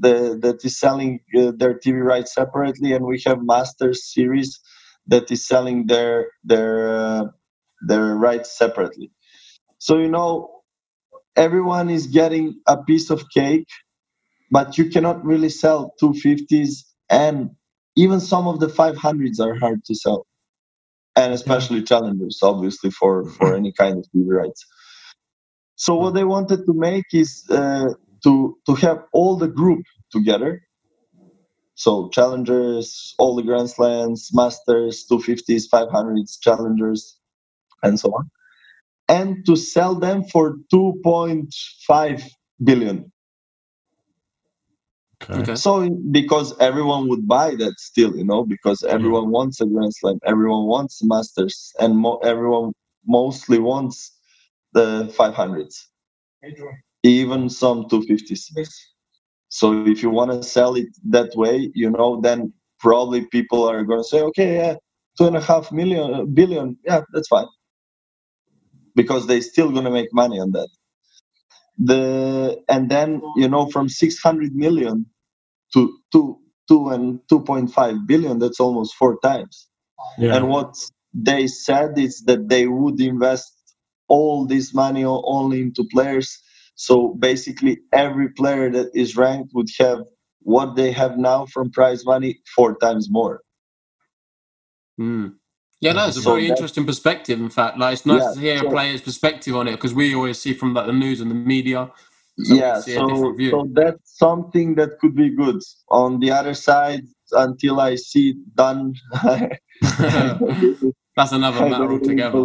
[0.00, 4.60] the that is selling uh, their TV rights separately, and we have Masters Series
[5.08, 7.24] that is selling their their uh,
[7.88, 9.10] their rights separately.
[9.78, 10.61] So you know,
[11.36, 13.68] everyone is getting a piece of cake,
[14.50, 17.50] but you cannot really sell 250s and
[17.96, 20.26] even some of the 500s are hard to sell.
[21.16, 24.66] And especially challengers obviously for for any kind of TV rights.
[25.76, 30.62] So what they wanted to make is uh, to to have all the group together.
[31.76, 37.18] So challengers all the grand slams masters 250s 500s challengers
[37.82, 38.30] and so on
[39.08, 42.22] and to sell them for 2.5
[42.62, 43.12] billion.
[45.30, 45.54] Okay.
[45.54, 50.18] So because everyone would buy that still, you know, because everyone wants a Grand Slam,
[50.26, 52.72] everyone wants Masters, and mo- everyone
[53.06, 54.12] mostly wants
[54.74, 55.74] the 500s,
[57.02, 58.50] even some 250s.
[59.48, 63.84] So if you want to sell it that way, you know, then probably people are
[63.84, 64.74] going to say, okay, yeah,
[65.18, 67.46] two and a half million, uh, yeah, that's fine,
[68.94, 70.68] because they're still going to make money on that
[71.78, 75.06] the and then you know from 600 million
[75.72, 79.68] to two two and 2.5 billion that's almost four times
[80.18, 80.36] yeah.
[80.36, 80.74] and what
[81.14, 83.52] they said is that they would invest
[84.08, 86.38] all this money only into players
[86.74, 90.00] so basically every player that is ranked would have
[90.40, 93.40] what they have now from prize money four times more
[95.00, 95.32] mm.
[95.82, 97.40] Yeah, that's a so very interesting perspective.
[97.40, 99.92] In fact, like it's nice yeah, to hear so, a player's perspective on it because
[99.92, 101.90] we always see from like the news and the media.
[102.38, 105.60] So yeah, so, so that's something that could be good.
[105.88, 109.58] On the other side, until I see it done, that's
[111.32, 112.38] another matter altogether.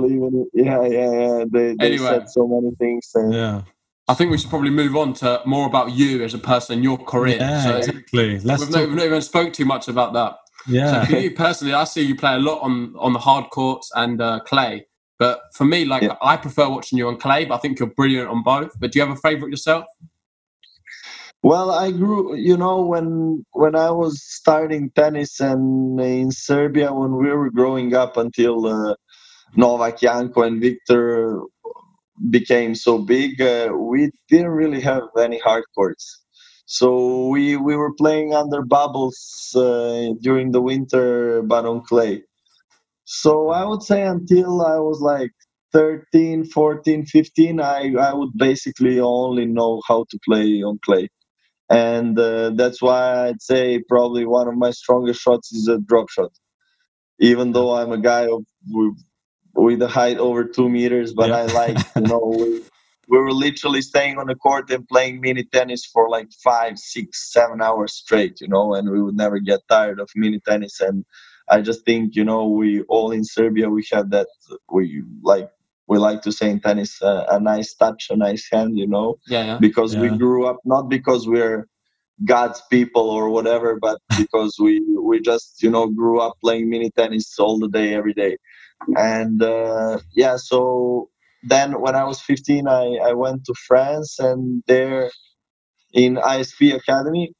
[0.53, 1.45] Yeah, yeah, yeah.
[1.49, 3.11] They, they anyway, said so many things.
[3.13, 3.61] And, yeah.
[4.07, 6.97] I think we should probably move on to more about you as a person, your
[6.97, 7.37] career.
[7.37, 8.39] Yeah, so exactly.
[8.39, 10.37] Let's we've, talk- not, we've not even spoke too much about that.
[10.67, 11.05] Yeah.
[11.05, 13.91] So for you personally, I see you play a lot on on the hard courts
[13.95, 14.85] and uh, clay.
[15.19, 16.15] But for me, like yeah.
[16.21, 18.79] I prefer watching you on clay, but I think you're brilliant on both.
[18.79, 19.85] But do you have a favorite yourself?
[21.43, 27.15] Well, I grew, you know, when when I was starting tennis and in Serbia when
[27.15, 28.95] we were growing up until uh,
[29.55, 31.41] Novak, Janko, and Viktor
[32.29, 36.23] became so big, uh, we didn't really have any hard courts.
[36.67, 42.23] So we we were playing under bubbles uh, during the winter, but on clay.
[43.05, 45.31] So I would say until I was like
[45.73, 51.09] 13, 14, 15, I, I would basically only know how to play on clay.
[51.69, 56.09] And uh, that's why I'd say probably one of my strongest shots is a drop
[56.09, 56.31] shot.
[57.19, 58.95] Even though I'm a guy of, with,
[59.55, 61.37] with a height over two meters, but yeah.
[61.37, 62.59] I like, you know,
[63.07, 67.31] we were literally staying on the court and playing mini tennis for like five, six,
[67.31, 70.81] seven hours straight, you know, and we would never get tired of mini tennis.
[70.81, 71.05] And
[71.49, 74.27] I just think, you know, we all in Serbia, we have that,
[74.69, 75.49] we like,
[75.87, 79.19] we like to say in tennis, uh, a nice touch, a nice hand, you know,
[79.27, 79.57] yeah, yeah.
[79.59, 80.01] because yeah.
[80.01, 81.67] we grew up not because we're
[82.25, 86.89] God's people or whatever, but because we we just you know grew up playing mini
[86.91, 88.37] tennis all the day, every day,
[88.97, 91.09] and uh, yeah, so
[91.43, 95.11] then when I was 15, I, I went to France and there
[95.93, 97.31] in ISP Academy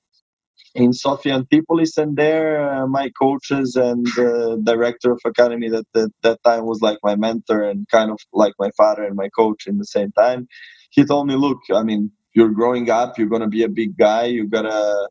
[0.75, 6.11] in Sophia Antipolis, and there uh, my coaches and the director of academy that, that
[6.23, 9.67] that time was like my mentor and kind of like my father and my coach
[9.67, 10.47] in the same time.
[10.91, 13.19] He told me, "Look, I mean, you're growing up.
[13.19, 14.25] You're gonna be a big guy.
[14.25, 15.09] You gotta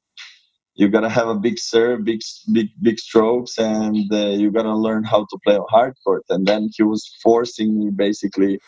[0.76, 2.20] you gotta have a big serve, big
[2.52, 6.46] big big strokes, and uh, you gotta learn how to play on hard court." And
[6.46, 8.58] then he was forcing me basically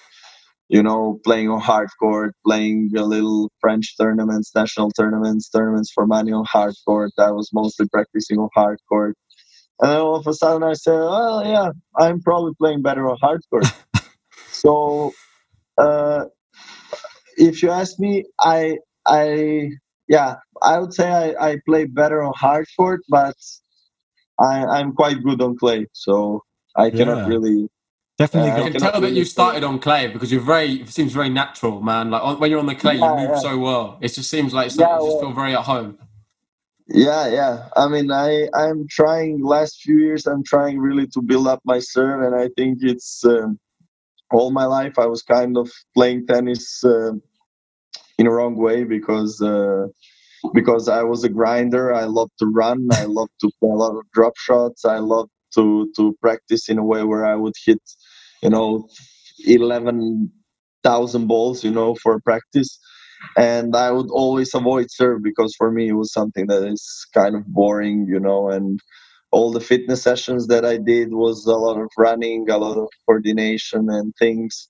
[0.69, 6.07] you know, playing on hard court, playing a little French tournaments, national tournaments, tournaments for
[6.07, 7.13] money on hard court.
[7.19, 9.17] I was mostly practicing on hard court.
[9.81, 13.19] And then all of a sudden I said, well, yeah, I'm probably playing better on
[13.21, 13.67] hard court.
[14.51, 15.13] so,
[15.79, 16.27] uh,
[17.37, 19.71] if you ask me, I, I,
[20.09, 23.37] yeah, I would say I, I play better on hard court, but
[24.41, 25.87] I, I'm quite good on clay.
[25.93, 26.43] So
[26.77, 27.27] I cannot yeah.
[27.27, 27.69] really
[28.19, 30.81] Definitely, uh, I can tell that you started on clay because you're very.
[30.81, 32.11] It seems very natural, man.
[32.11, 33.39] Like when you're on the clay, yeah, you move yeah.
[33.39, 33.99] so well.
[34.01, 35.97] It just seems like yeah, you just feel very at home.
[36.89, 37.69] Yeah, yeah.
[37.77, 39.45] I mean, I I'm trying.
[39.45, 43.25] Last few years, I'm trying really to build up my serve, and I think it's
[43.25, 43.57] um,
[44.33, 47.13] all my life I was kind of playing tennis uh,
[48.19, 49.87] in a wrong way because uh,
[50.55, 51.95] because I was a grinder.
[51.95, 52.89] I love to run.
[52.93, 54.85] I love to play a lot of drop shots.
[54.85, 57.83] I love to to practice in a way where I would hit,
[58.43, 58.89] you know,
[59.47, 60.33] eleven
[60.85, 62.79] thousand balls, you know, for practice.
[63.37, 67.37] And I would always avoid serve because for me it was something that is kind
[67.37, 68.81] of boring, you know, and
[69.33, 72.89] all the fitness sessions that I did was a lot of running, a lot of
[73.07, 74.69] coordination and things.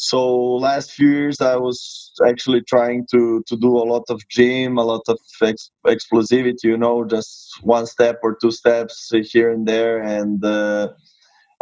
[0.00, 0.20] So
[0.68, 4.84] last few years I was actually trying to to do a lot of gym, a
[4.84, 10.00] lot of ex- explosivity, you know, just one step or two steps here and there,
[10.02, 10.88] and uh,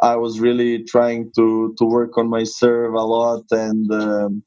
[0.02, 4.44] I was really trying to to work on my serve a lot, and um,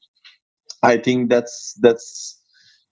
[0.83, 2.37] I think that's that's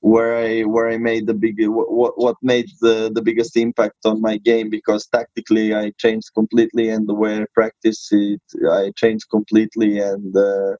[0.01, 4.21] where I where I made the big what what made the the biggest impact on
[4.21, 8.41] my game because tactically I changed completely and the way I practice it
[8.71, 9.99] I changed completely.
[9.99, 10.75] And uh,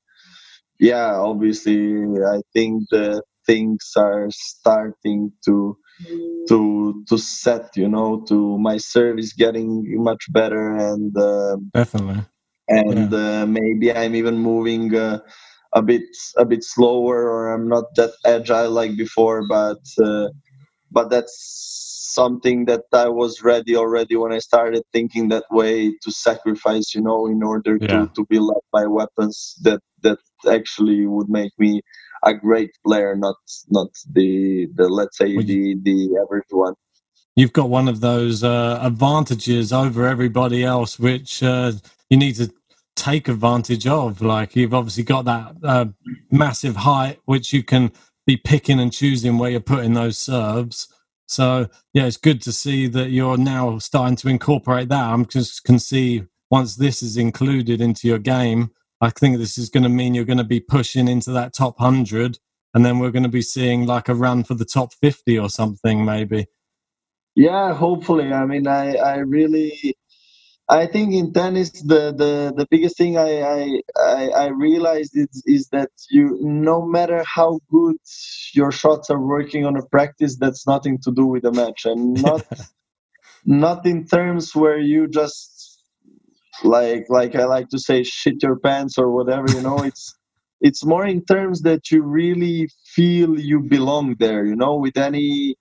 [0.80, 5.78] yeah obviously I think the things are starting to
[6.50, 12.24] to to set you know to my service getting much better and uh, definitely
[12.68, 13.42] and yeah.
[13.42, 15.20] uh, maybe I'm even moving uh,
[15.74, 16.04] a bit
[16.38, 20.28] a bit slower or I'm not that agile like before but uh,
[20.92, 26.12] but that's something that I was ready already when I started thinking that way to
[26.12, 27.88] sacrifice you know in order yeah.
[27.88, 31.82] to to build up my weapons that that actually would make me
[32.24, 33.38] a great player not
[33.70, 36.74] not the the let's say well, the the average one
[37.36, 41.72] you've got one of those uh, advantages over everybody else which uh,
[42.10, 42.52] you need to
[42.98, 44.22] take advantage of.
[44.22, 45.86] Like you've obviously got that uh,
[46.30, 47.94] massive height, which you can
[48.26, 50.90] be picking and choosing where you're putting those serves.
[51.28, 55.04] So yeah, it's good to see that you're now starting to incorporate that.
[55.04, 58.72] I'm just can see once this is included into your game,
[59.02, 61.80] I think this is going to mean you're going to be pushing into that top
[61.80, 62.40] hundred,
[62.74, 65.50] and then we're going to be seeing like a run for the top fifty or
[65.50, 66.48] something, maybe.
[67.36, 68.34] Yeah, hopefully.
[68.34, 69.96] I mean, I I really
[70.70, 75.44] I think in tennis the, the, the biggest thing I, I, I, I realized is,
[75.46, 77.96] is that you no matter how good
[78.54, 82.22] your shots are working on a practice, that's nothing to do with the match, and
[82.22, 82.46] not
[83.46, 85.82] not in terms where you just
[86.64, 89.46] like like I like to say shit your pants or whatever.
[89.50, 90.16] You know, it's
[90.60, 94.46] it's more in terms that you really feel you belong there.
[94.46, 95.56] You know, with any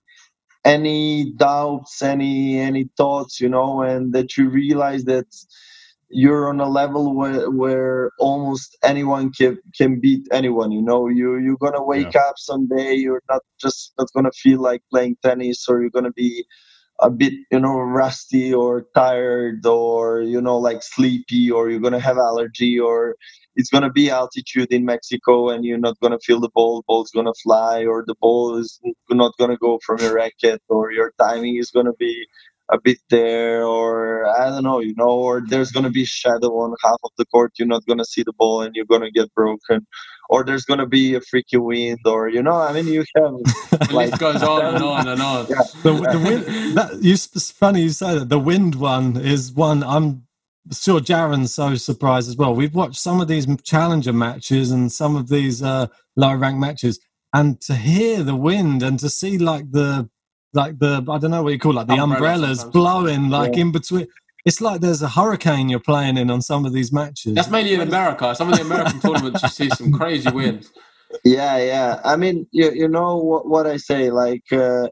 [0.67, 5.27] any doubts any any thoughts you know and that you realize that
[6.09, 11.37] you're on a level where where almost anyone can can beat anyone you know you
[11.39, 12.21] you're gonna wake yeah.
[12.29, 16.45] up someday you're not just not gonna feel like playing tennis or you're gonna be
[17.01, 21.99] a bit you know rusty or tired or you know like sleepy or you're gonna
[21.99, 23.15] have allergy or
[23.55, 27.35] it's to be altitude in Mexico and you're not to feel the ball, ball's to
[27.43, 28.81] fly, or the ball is
[29.11, 32.27] not to go from your racket, or your timing is to be
[32.69, 36.49] a bit there, or I don't know, you know, or there's going to be shadow
[36.59, 39.01] on half of the court, you're not going to see the ball and you're going
[39.01, 39.87] to get broken,
[40.29, 43.91] or there's going to be a freaky wind, or you know, I mean, you have
[43.91, 45.47] like it goes on and on and on.
[45.49, 45.61] Yeah.
[45.83, 48.29] The, the wind, that, you, it's funny you say that.
[48.29, 50.27] The wind one is one I'm
[50.73, 52.53] sure Jaron's so surprised as well.
[52.53, 55.87] We've watched some of these challenger matches and some of these uh,
[56.17, 56.99] lower rank matches,
[57.33, 60.09] and to hear the wind and to see like the
[60.53, 63.55] like the I don't know what you call it, like the umbrellas, umbrellas blowing like
[63.55, 63.61] yeah.
[63.61, 64.07] in between.
[64.45, 67.33] It's like there's a hurricane you're playing in on some of these matches.
[67.33, 68.33] That's mainly in America.
[68.33, 70.71] Some of the American tournaments, you see some crazy winds.
[71.23, 72.01] Yeah, yeah.
[72.03, 74.11] I mean, you, you know what, what I say.
[74.11, 74.89] Like, uh,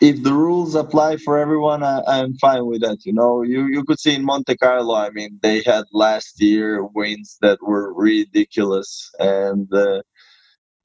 [0.00, 2.98] if the rules apply for everyone, I, I'm fine with that.
[3.04, 4.94] You know, you you could see in Monte Carlo.
[4.94, 10.02] I mean, they had last year wins that were ridiculous, and uh,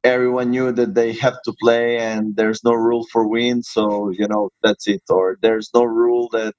[0.04, 4.28] everyone knew that they have to play, and there's no rule for win So you
[4.28, 5.04] know, that's it.
[5.10, 6.56] Or there's no rule that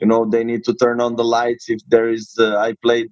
[0.00, 2.34] you know they need to turn on the lights if there is.
[2.38, 3.10] Uh, I played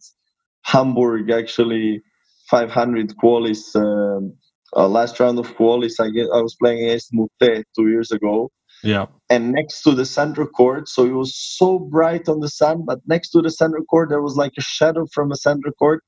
[0.65, 2.03] Hamburg actually,
[2.51, 3.75] 500 qualis.
[3.77, 4.35] Um,
[4.77, 8.51] uh, last round of qualis, I get I was playing against Mute two years ago
[8.83, 9.07] yeah.
[9.31, 13.01] And next to the center court, so it was so bright on the sun, but
[13.07, 16.03] next to the center court, there was like a shadow from a center court.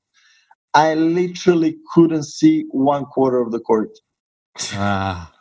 [0.75, 3.91] I literally couldn't see one quarter of the court.
[4.73, 5.31] Ah.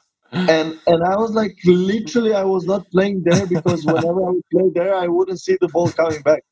[0.48, 4.50] And and I was like, literally, I was not playing there because whenever I would
[4.52, 6.44] play there, I wouldn't see the ball coming back.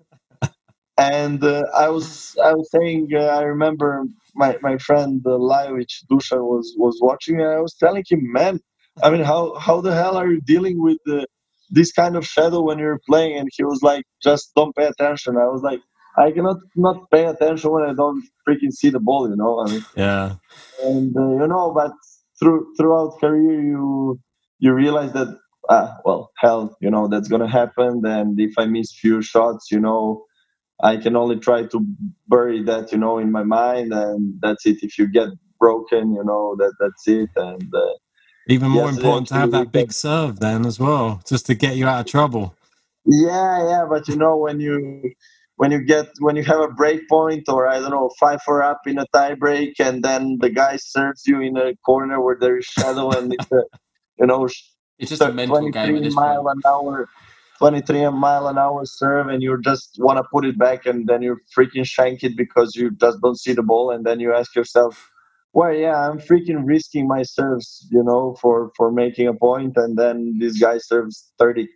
[0.99, 4.05] And uh, I was I was saying, uh, I remember
[4.35, 8.61] my my friend uh, Lajovic Dusan was was watching, and I was telling him, man,
[9.03, 11.27] I mean, how how the hell are you dealing with the,
[11.71, 13.39] this kind of shadow when you're playing?
[13.39, 15.37] And he was like, just don't pay attention.
[15.37, 15.81] I was like,
[16.19, 19.29] I cannot not pay attention when I don't freaking see the ball.
[19.31, 20.37] You know, I mean, yeah.
[20.83, 21.93] And uh, you know, but
[22.41, 24.21] through throughout career, you
[24.59, 25.39] you realize that
[25.71, 28.03] ah, well, hell, you know, that's gonna happen.
[28.05, 30.25] And if I miss few shots, you know,
[30.83, 31.87] I can only try to
[32.29, 34.79] bury that, you know, in my mind, and that's it.
[34.83, 35.29] If you get
[35.61, 37.31] broken, you know, that that's it.
[37.37, 37.95] And uh,
[38.49, 41.87] even more important to have that big serve then as well, just to get you
[41.87, 42.55] out of trouble.
[43.07, 45.13] Yeah, yeah, but you know when you
[45.63, 48.65] when you get when you have a break point or I don't know five four
[48.65, 52.37] up in a tie break and then the guy serves you in a corner where
[52.41, 53.63] there is shadow and it's a,
[54.19, 56.57] you know it's just a mental game mile point.
[56.57, 57.09] an hour
[57.59, 61.23] 23 mile an hour serve and you just want to put it back and then
[61.23, 64.57] you freaking shank it because you just don't see the ball and then you ask
[64.57, 65.09] yourself
[65.53, 69.97] well yeah i'm freaking risking my serves you know for for making a point and
[69.97, 71.69] then this guy serves 30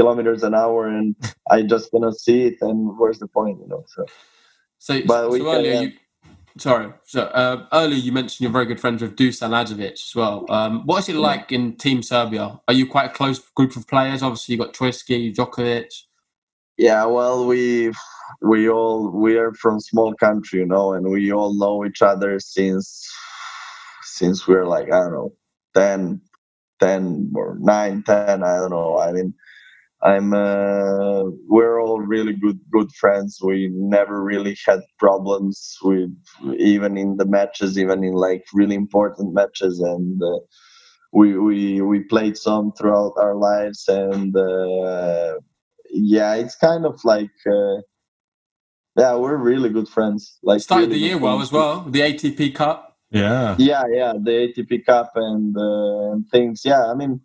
[0.00, 1.14] kilometers an hour and
[1.50, 4.06] i just cannot see it and where's the point you know so.
[4.78, 5.92] So, but so earlier can, you
[6.56, 10.46] sorry so uh, earlier you mentioned you're very good friends with dusan lajovic as well.
[10.48, 12.58] Um, what is it like in team serbia?
[12.66, 14.22] Are you quite a close group of players?
[14.22, 15.92] Obviously you got Troicki, Djokovic.
[16.78, 17.92] Yeah well we
[18.40, 22.40] we all we are from small country you know and we all know each other
[22.40, 22.86] since
[24.02, 25.32] since we're like i don't know
[25.74, 26.20] 10
[26.80, 28.98] 10 or 9 10 i don't know.
[28.98, 29.34] I mean
[30.02, 36.10] i'm uh, we're all really good good friends we never really had problems with
[36.58, 40.38] even in the matches even in like really important matches and uh,
[41.12, 45.34] we we we played some throughout our lives and uh,
[45.92, 47.80] yeah, it's kind of like uh,
[48.96, 50.38] yeah, we're really good friends.
[50.42, 51.82] Like started really the year well as well.
[51.82, 52.96] The ATP Cup.
[53.10, 53.56] Yeah.
[53.58, 56.62] Yeah, yeah, the ATP Cup and, uh, and things.
[56.64, 57.20] Yeah, I mean,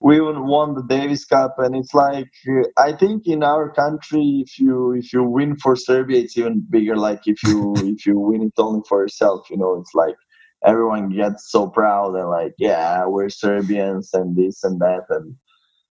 [0.00, 4.44] we even won the Davis Cup, and it's like uh, I think in our country,
[4.46, 6.96] if you if you win for Serbia, it's even bigger.
[6.96, 10.16] Like if you if you win it only for yourself, you know, it's like
[10.64, 15.36] everyone gets so proud and like, yeah, we're Serbians and this and that, and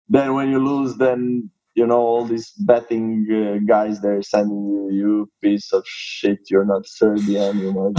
[0.10, 4.90] then when you lose, then you know all these betting uh, guys they're sending you
[4.92, 7.94] you piece of shit you're not serbian you know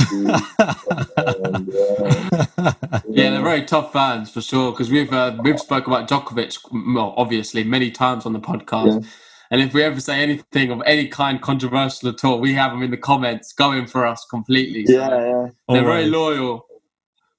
[1.16, 6.08] and, uh, yeah they're very tough fans for sure because we've uh, we've spoke about
[6.08, 6.58] Djokovic
[6.94, 9.08] well, obviously many times on the podcast yeah.
[9.50, 12.82] and if we ever say anything of any kind controversial at all we have them
[12.82, 15.46] in the comments going for us completely so yeah, yeah.
[15.68, 15.84] they're Always.
[15.84, 16.66] very loyal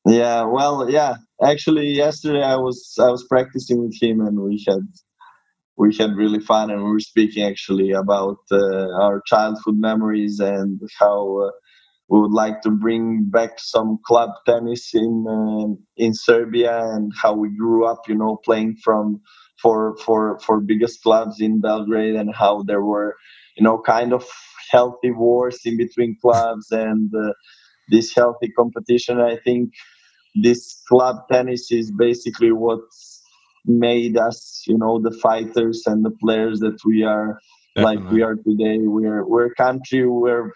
[0.05, 4.85] yeah well yeah actually yesterday i was i was practicing with him and we had
[5.77, 10.79] we had really fun and we were speaking actually about uh, our childhood memories and
[10.99, 11.51] how uh,
[12.09, 17.33] we would like to bring back some club tennis in uh, in Serbia and how
[17.35, 19.21] we grew up you know playing from
[19.61, 23.15] for for for biggest clubs in Belgrade and how there were
[23.57, 24.25] you know kind of
[24.71, 27.33] healthy wars in between clubs and uh,
[27.89, 29.19] this healthy competition.
[29.21, 29.71] I think
[30.41, 33.14] this club tennis is basically what's
[33.67, 37.39] made us you know the fighters and the players that we are
[37.75, 38.03] Definitely.
[38.03, 38.77] like we are today.
[38.79, 40.53] We're we're a country where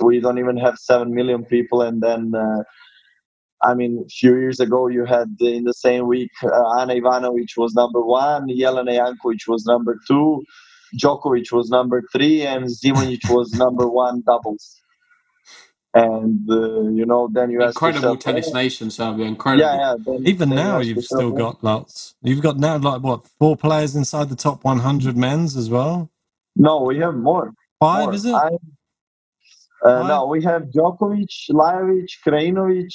[0.00, 1.82] we don't even have 7 million people.
[1.82, 2.62] And then uh,
[3.62, 7.56] I mean, a few years ago, you had in the same week uh, Ana Ivanovic
[7.56, 10.42] was number one, Jelena Jankovic was number two,
[10.98, 14.81] Djokovic was number three, and Zimonjic was number one doubles
[15.94, 19.64] and uh, you know then you incredible yourself, tennis oh, nation Serbia incredible.
[19.64, 22.14] Yeah yeah even now you have still got lots.
[22.22, 26.10] You've got now like what four players inside the top 100 men's as well?
[26.56, 28.14] No we have more five more.
[28.14, 28.34] is it?
[28.34, 28.50] I,
[29.84, 32.94] uh, no we have Djokovic Lajovic Krajinovic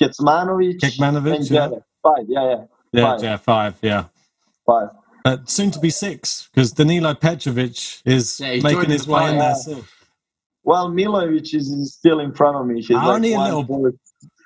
[0.00, 1.68] Kecmanovic Kecmanovic yeah.
[2.02, 2.64] five yeah yeah.
[2.92, 3.22] Yeah five.
[3.22, 4.04] yeah five yeah.
[4.64, 4.88] Five.
[5.24, 9.56] Uh, soon to be six because Danilo Petrovic is yeah, making his way in there
[9.56, 9.84] soon.
[10.66, 12.82] Well, Milojevic is, is still in front of me.
[12.82, 13.92] He's Only like a little.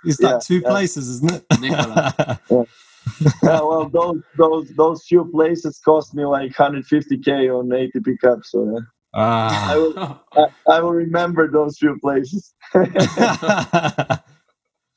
[0.04, 0.68] He's like yeah, two yeah.
[0.68, 1.44] places, isn't it?
[1.62, 2.36] yeah.
[2.50, 2.64] yeah.
[3.42, 8.80] Well, those those those few places cost me like 150k on ATP Cup, so yeah.
[9.14, 9.72] Ah.
[9.72, 12.52] I will I, I will remember those few places.
[12.74, 12.90] yeah,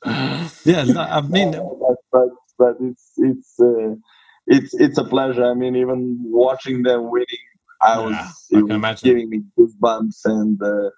[0.04, 3.94] I mean, but, but, but it's it's uh,
[4.46, 5.46] it's it's a pleasure.
[5.46, 7.26] I mean, even watching them winning,
[7.80, 8.14] I was,
[8.54, 10.62] I was giving me goosebumps and.
[10.62, 10.90] Uh,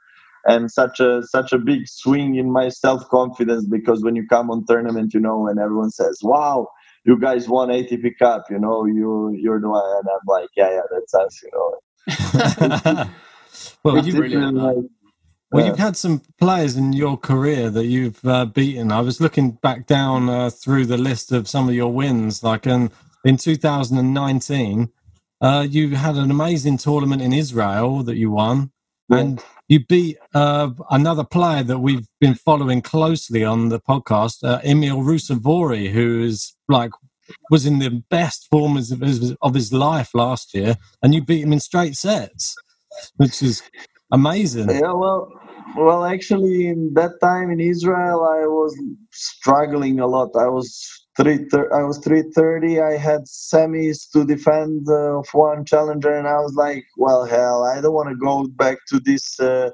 [0.47, 4.51] and such a such a big swing in my self confidence because when you come
[4.51, 6.69] on tournament, you know, and everyone says, "Wow,
[7.05, 10.71] you guys won ATP Cup," you know, you you're the one, and I'm like, "Yeah,
[10.71, 11.81] yeah, that's us," you know.
[13.83, 14.77] well, you really, like,
[15.51, 18.93] Well, you've had some players in your career that you've uh, beaten.
[18.93, 22.43] I was looking back down uh, through the list of some of your wins.
[22.43, 22.91] Like in,
[23.25, 24.93] in 2019,
[25.41, 28.71] uh, you had an amazing tournament in Israel that you won,
[29.09, 29.19] yeah.
[29.19, 34.61] and you beat uh, another player that we've been following closely on the podcast, uh,
[34.65, 36.91] Emil Ruusuvuori, who is like
[37.51, 41.43] was in the best form of his, of his life last year, and you beat
[41.43, 42.55] him in straight sets,
[43.17, 43.63] which is
[44.13, 44.71] amazing.
[44.71, 45.33] Yeah, well,
[45.77, 48.79] well, actually, in that time in Israel, I was
[49.17, 50.31] struggling a lot.
[50.37, 50.69] I was
[51.17, 51.41] three,
[51.75, 52.81] I was three thirty.
[52.81, 57.65] I had semis to defend uh, of one challenger, and I was like, "Well, hell,
[57.65, 59.71] I don't want to go back to this." Uh,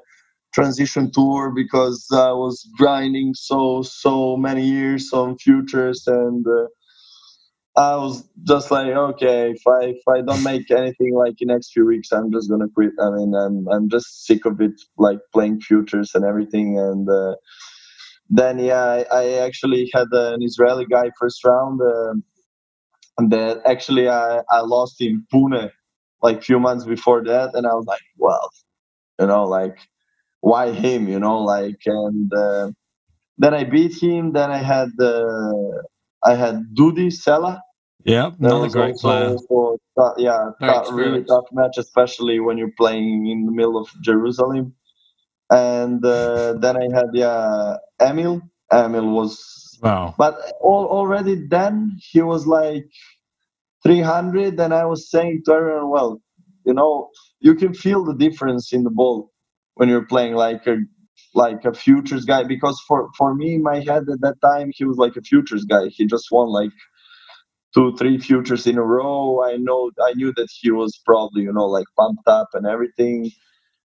[0.53, 6.67] transition tour because I was grinding so so many years on futures and uh,
[7.75, 11.73] I was just like, okay, if I if I don't make anything like in next
[11.73, 12.91] few weeks, I'm just gonna quit.
[13.01, 16.79] I mean, I'm I'm just sick of it, like playing futures and everything.
[16.79, 17.35] And uh,
[18.37, 22.13] then yeah, I, I, actually had an Israeli guy first round, uh,
[23.17, 25.69] and that actually I I lost in Pune
[26.21, 28.49] like few months before that, and I was like, well,
[29.19, 29.77] you know, like
[30.41, 32.31] why him, you know, like and.
[32.33, 32.71] Uh,
[33.37, 34.33] then I beat him.
[34.33, 35.81] Then I had uh,
[36.23, 37.59] I had Dudi Sela.
[38.05, 39.35] Yeah, another great player.
[39.47, 39.77] For,
[40.17, 44.75] yeah, tough, really tough match, especially when you're playing in the middle of Jerusalem.
[45.53, 48.41] And uh, then I had yeah Emil.
[48.73, 52.85] Emil was wow, but all, already then he was like
[53.83, 56.21] 300, and I was saying to everyone, well,
[56.65, 57.09] you know,
[57.41, 59.31] you can feel the difference in the ball
[59.75, 60.77] when you're playing like a
[61.35, 62.43] like a futures guy.
[62.43, 65.65] Because for for me in my head at that time he was like a futures
[65.65, 65.87] guy.
[65.89, 66.71] He just won like
[67.75, 69.43] two three futures in a row.
[69.43, 73.31] I know i knew that he was probably you know like pumped up and everything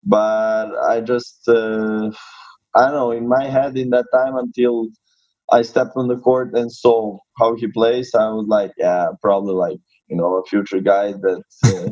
[0.06, 2.10] but i just uh,
[2.76, 4.88] i don't know in my head in that time until
[5.52, 9.54] i stepped on the court and saw how he plays i was like yeah probably
[9.54, 9.78] like
[10.08, 11.90] you know a future guy that uh,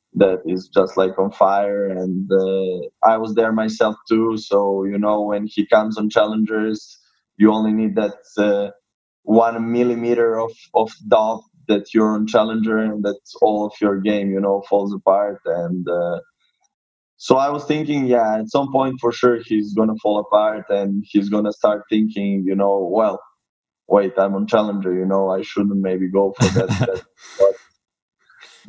[0.14, 4.98] that is just like on fire and uh, i was there myself too so you
[4.98, 6.98] know when he comes on challengers
[7.38, 8.70] you only need that uh,
[9.24, 14.30] one millimeter of of doubt that you're on challenger and that all of your game
[14.30, 16.18] you know falls apart and uh,
[17.26, 21.04] so i was thinking yeah at some point for sure he's gonna fall apart and
[21.10, 23.20] he's gonna start thinking you know well
[23.88, 26.68] wait i'm on challenger you know i shouldn't maybe go for that,
[27.38, 27.54] that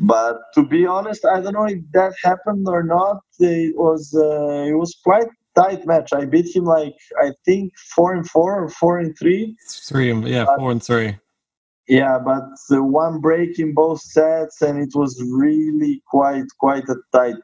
[0.02, 3.18] but to be honest, I don't know if that happened or not.
[3.40, 6.10] It was uh, it was quite tight match.
[6.14, 9.56] I beat him like I think four and four or four and three.
[9.70, 11.18] Three, yeah, but, four and three.
[11.92, 16.98] Yeah, but the one break in both sets, and it was really quite quite a
[17.14, 17.36] tight,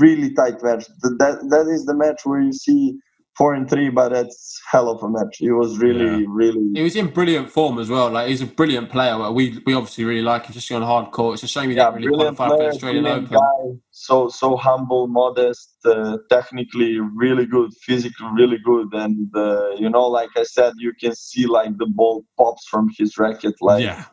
[0.00, 0.86] really tight match.
[1.02, 2.98] That that is the match where you see
[3.36, 5.36] four and three, but it's hell of a match.
[5.38, 6.26] He was really, yeah.
[6.28, 6.70] really.
[6.74, 8.10] He was in brilliant form as well.
[8.10, 9.30] Like he's a brilliant player.
[9.30, 11.34] We we obviously really like him, just on hard court.
[11.34, 13.26] It's a shame he yeah, didn't really qualify player, for the Australian Open.
[13.26, 19.90] Guy, so so humble, modest, uh, technically really good, physically really good, and uh, you
[19.90, 23.84] know, like I said, you can see like the ball pops from his racket, like.
[23.84, 24.04] Yeah.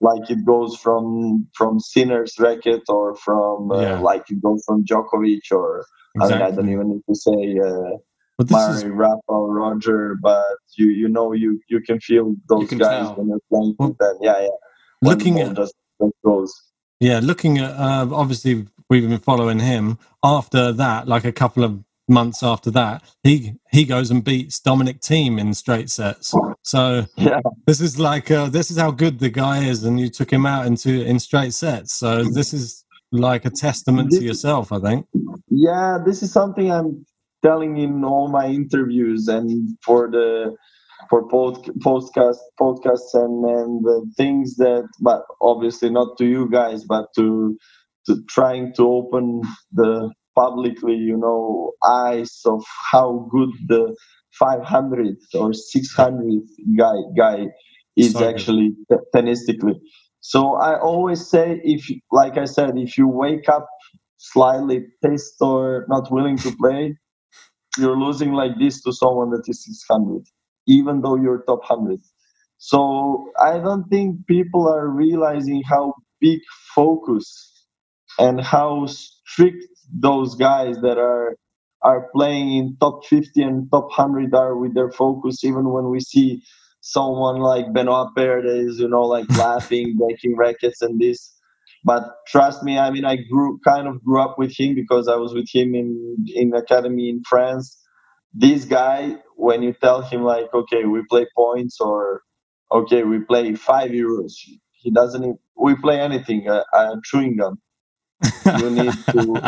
[0.00, 3.98] Like it goes from from Sinner's racket or from uh, yeah.
[3.98, 6.36] like it goes from Djokovic or exactly.
[6.36, 7.98] I, mean, I don't even need to say uh,
[8.38, 8.84] but Murray, is...
[8.84, 10.44] Rafa, Roger, but
[10.76, 13.14] you you know you you can feel those can guys tell.
[13.16, 14.16] when they're playing well, with them.
[14.20, 14.48] Yeah, yeah.
[15.00, 15.74] When looking at just
[16.24, 16.54] goes.
[17.00, 19.98] Yeah, looking at uh, obviously we've been following him.
[20.22, 25.00] After that, like a couple of months after that, he he goes and beats Dominic
[25.00, 26.32] Thiem in straight sets.
[26.62, 30.08] So yeah, this is like uh, this is how good the guy is, and you
[30.08, 31.94] took him out into in straight sets.
[31.94, 35.06] So this is like a testament this, to yourself, I think.
[35.48, 37.04] Yeah, this is something I'm
[37.42, 40.54] telling in all my interviews and for the
[41.08, 46.84] for pod, podcast podcasts and and the things that but obviously not to you guys
[46.84, 47.56] but to
[48.06, 52.62] to trying to open the publicly you know eyes of
[52.92, 53.94] how good the
[54.38, 56.40] 500 or 600
[56.78, 57.46] guy guy
[57.96, 58.28] is Sorry.
[58.28, 58.70] actually
[59.14, 59.74] tennistically
[60.20, 63.68] so i always say if like i said if you wake up
[64.16, 66.94] slightly pissed or not willing to play
[67.78, 70.22] you're losing like this to someone that is 600
[70.66, 72.00] even though you're top 100
[72.58, 76.40] so i don't think people are realizing how big
[76.74, 77.64] focus
[78.18, 81.36] and how strict those guys that are
[81.82, 86.00] are playing in top 50 and top 100 are with their focus even when we
[86.00, 86.42] see
[86.80, 91.37] someone like Benoit is you know like laughing breaking rackets and this
[91.88, 95.16] but trust me i mean i grew kind of grew up with him because i
[95.16, 95.88] was with him in
[96.42, 97.78] in academy in france
[98.34, 102.22] this guy, when you tell him like, okay, we play points or
[102.72, 104.32] okay, we play five euros,
[104.72, 105.38] he doesn't.
[105.56, 106.48] We play anything.
[106.48, 107.60] Uh, uh, chewing gum.
[108.52, 109.44] You need to.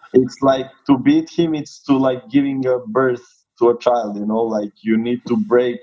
[0.14, 1.54] it's like to beat him.
[1.54, 3.24] It's to like giving a birth
[3.60, 4.16] to a child.
[4.18, 5.80] You know, like you need to break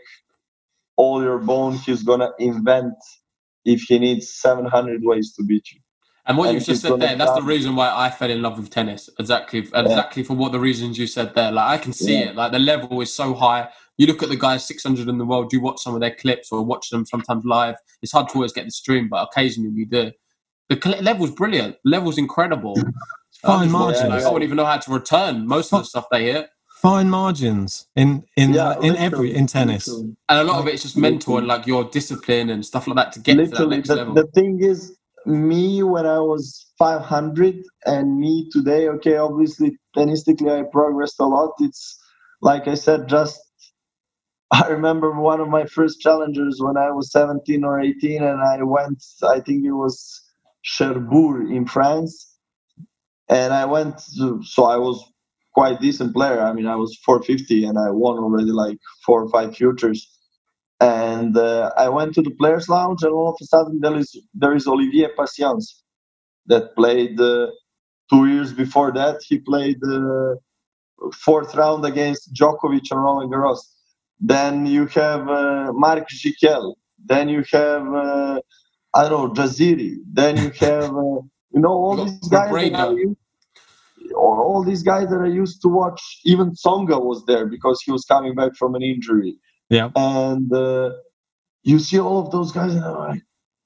[0.98, 1.76] all your bone.
[1.76, 2.96] He's gonna invent
[3.66, 5.81] if he needs 700 ways to beat you.
[6.26, 8.58] And what and you just said there, that's the reason why I fell in love
[8.58, 9.10] with tennis.
[9.20, 11.52] Exactly, exactly for what the reasons you said there.
[11.52, 12.30] Like I can see yeah.
[12.30, 12.36] it.
[12.36, 13.70] Like the level is so high.
[13.98, 15.52] You look at the guys 600 in the world.
[15.52, 17.76] You watch some of their clips or watch them sometimes live.
[18.02, 20.12] It's hard to always get the stream, but occasionally we do.
[20.70, 21.76] The level's brilliant.
[21.84, 22.76] Level's incredible.
[23.42, 24.10] Fine margins.
[24.10, 26.50] Like, I wouldn't even know how to return most of the stuff they hit.
[26.82, 30.16] Fine margins in in yeah, uh, in every in tennis, literally.
[30.30, 33.12] and a lot of it's just mental and like your discipline and stuff like that
[33.12, 34.14] to get literally, to that next the, level.
[34.16, 37.56] The thing is, me when I was 500
[37.86, 41.52] and me today, okay, obviously tennistically I progressed a lot.
[41.60, 42.00] It's
[42.42, 43.40] like I said, just
[44.52, 48.64] I remember one of my first challengers when I was 17 or 18, and I
[48.64, 50.22] went, I think it was
[50.64, 52.38] Cherbourg in France.
[53.30, 55.04] And I went, to, so I was
[55.54, 56.42] quite decent player.
[56.42, 60.10] I mean, I was 450 and I won already like four or five futures.
[60.82, 64.10] And uh, I went to the players' lounge, and all of a sudden there is
[64.36, 65.84] there is Olivier Patience
[66.48, 67.48] that played uh,
[68.10, 69.22] two years before that.
[69.28, 70.00] He played the
[71.08, 73.62] uh, fourth round against Djokovic and Roland Garros.
[74.20, 76.76] Then you have uh, Marc Gicquel.
[77.06, 78.42] Then you have uh,
[78.96, 79.98] I don't know Jaziri.
[80.14, 81.22] Then you have uh,
[81.54, 83.20] you know all these guys that are used,
[84.16, 86.02] all these guys that I used to watch.
[86.26, 89.36] Even Tsonga was there because he was coming back from an injury.
[89.72, 90.92] Yeah, and uh,
[91.64, 93.24] you see all of those guys, and like,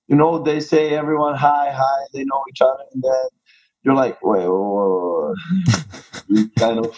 [0.08, 2.06] you know, they say everyone hi, hi.
[2.14, 3.30] They know each other, and then
[3.84, 5.36] you're like, wait, whoa, whoa.
[6.28, 6.96] you kind of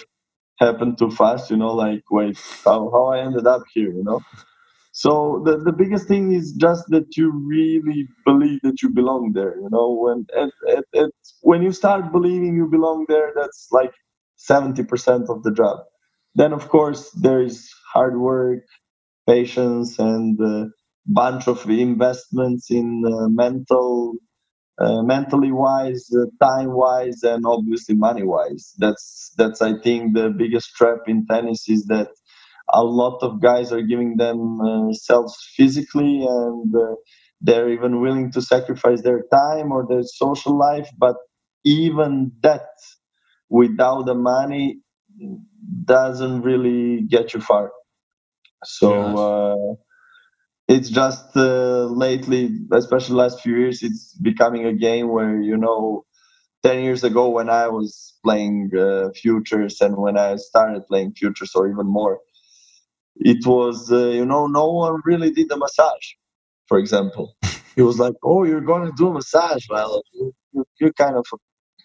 [0.59, 4.21] happened too fast, you know, like, wait, how, how I ended up here, you know?
[4.91, 9.55] So the, the biggest thing is just that you really believe that you belong there,
[9.57, 13.93] you know, when, at, at, at, when you start believing you belong there, that's like
[14.39, 15.79] 70% of the job.
[16.35, 18.59] Then, of course, there is hard work,
[19.27, 20.67] patience, and a
[21.07, 24.15] bunch of investments in uh, mental
[24.79, 28.73] uh, mentally wise, uh, time wise, and obviously money wise.
[28.77, 32.09] That's that's I think the biggest trap in tennis is that
[32.73, 36.95] a lot of guys are giving themselves uh, physically and uh,
[37.41, 41.15] they're even willing to sacrifice their time or their social life, but
[41.65, 42.67] even that
[43.49, 44.79] without the money
[45.85, 47.71] doesn't really get you far.
[48.63, 49.77] So
[50.67, 56.05] it's just uh, lately, especially last few years, it's becoming a game where you know,
[56.63, 61.51] ten years ago when I was playing uh, futures and when I started playing futures
[61.55, 62.19] or even more,
[63.15, 66.07] it was uh, you know no one really did a massage,
[66.67, 67.35] for example.
[67.77, 69.63] It was like, oh, you're gonna do a massage.
[69.69, 71.27] Well, you, you kind of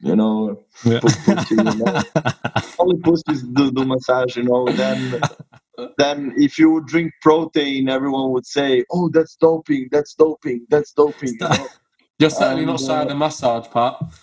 [0.03, 1.01] you know, yeah.
[1.01, 2.03] pussy, you know?
[2.79, 4.67] only pussies do, do massage, you know.
[4.67, 5.21] Then
[5.99, 9.89] then if you would drink protein, everyone would say, "Oh, that's doping.
[9.91, 10.67] That's doping.
[10.69, 11.67] That's doping." You know?
[12.19, 14.03] You're certainly and, not saying uh, the massage part.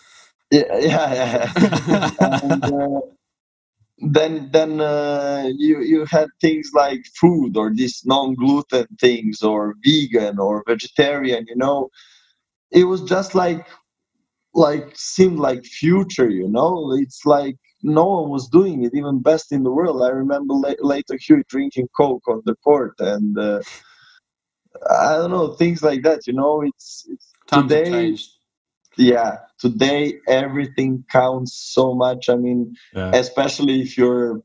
[0.52, 2.10] Yeah, yeah, yeah.
[2.41, 3.02] and, uh,
[4.02, 10.39] then then uh, you you had things like food or these non-gluten things or vegan
[10.39, 11.45] or vegetarian.
[11.47, 11.89] You know,
[12.72, 13.64] it was just like
[14.56, 16.30] like seemed like future.
[16.30, 20.01] You know, it's like no one was doing it, even best in the world.
[20.01, 23.61] I remember Lleyton Hewitt drinking Coke on the court, and uh,
[24.89, 26.27] I don't know things like that.
[26.27, 28.17] You know, it's, it's today.
[28.97, 32.27] Yeah, today everything counts so much.
[32.27, 33.11] I mean, yeah.
[33.13, 34.41] especially if you're.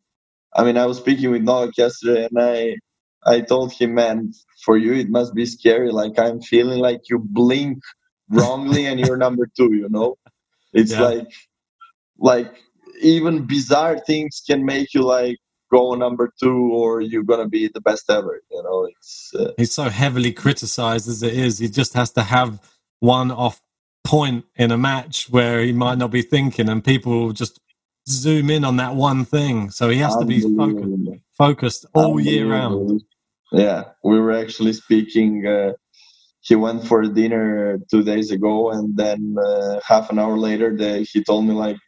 [0.56, 2.76] I mean, I was speaking with Novak yesterday, and I,
[3.26, 4.32] I told him, man,
[4.64, 5.90] for you it must be scary.
[5.90, 7.78] Like I'm feeling like you blink
[8.28, 9.74] wrongly and you're number two.
[9.74, 10.16] You know,
[10.72, 11.02] it's yeah.
[11.02, 11.32] like,
[12.18, 12.54] like
[13.00, 15.38] even bizarre things can make you like
[15.72, 18.86] go number two or you're gonna be the best ever you know?
[18.86, 22.60] It's uh, he's so heavily criticized as it is he just has to have
[23.00, 23.60] one off
[24.04, 27.60] point in a match where he might not be thinking and people just
[28.08, 29.70] zoom in on that one thing.
[29.70, 30.90] So he has to be focused,
[31.38, 33.02] focused all year round.
[33.52, 35.72] Yeah we were actually speaking uh,
[36.42, 41.06] he went for dinner two days ago and then uh, half an hour later the,
[41.12, 41.78] he told me like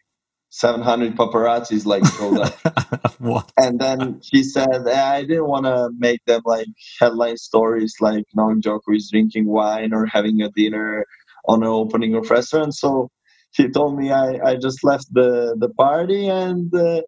[0.56, 3.18] 700 paparazzis like showed up.
[3.18, 3.52] what?
[3.58, 6.66] And then she said, I didn't want to make them like
[6.98, 11.04] headline stories like Novak Djokovic drinking wine or having a dinner
[11.46, 12.74] on an opening of restaurant.
[12.74, 13.10] So
[13.52, 17.02] he told me I, I just left the, the party and uh,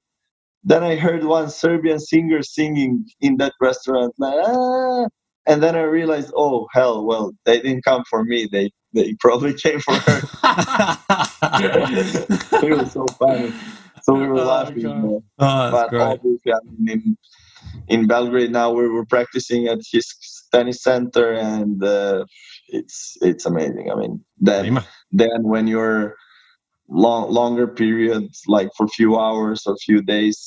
[0.64, 5.06] then I heard one Serbian singer singing in that restaurant, like, ah,
[5.46, 8.46] and then I realized, oh hell, well they didn't come for me.
[8.50, 10.20] They they probably came for her.
[12.62, 13.52] it was so funny.
[14.02, 15.22] So we were oh, laughing.
[15.38, 16.00] Oh, but great.
[16.00, 17.18] obviously, I mean, in,
[17.88, 20.14] in Belgrade now we were practicing at his
[20.52, 22.24] tennis center, and uh,
[22.68, 23.90] it's it's amazing.
[23.90, 24.82] I mean, then
[25.12, 26.16] then when you're
[26.88, 30.38] long longer periods, like for a few hours or a few days,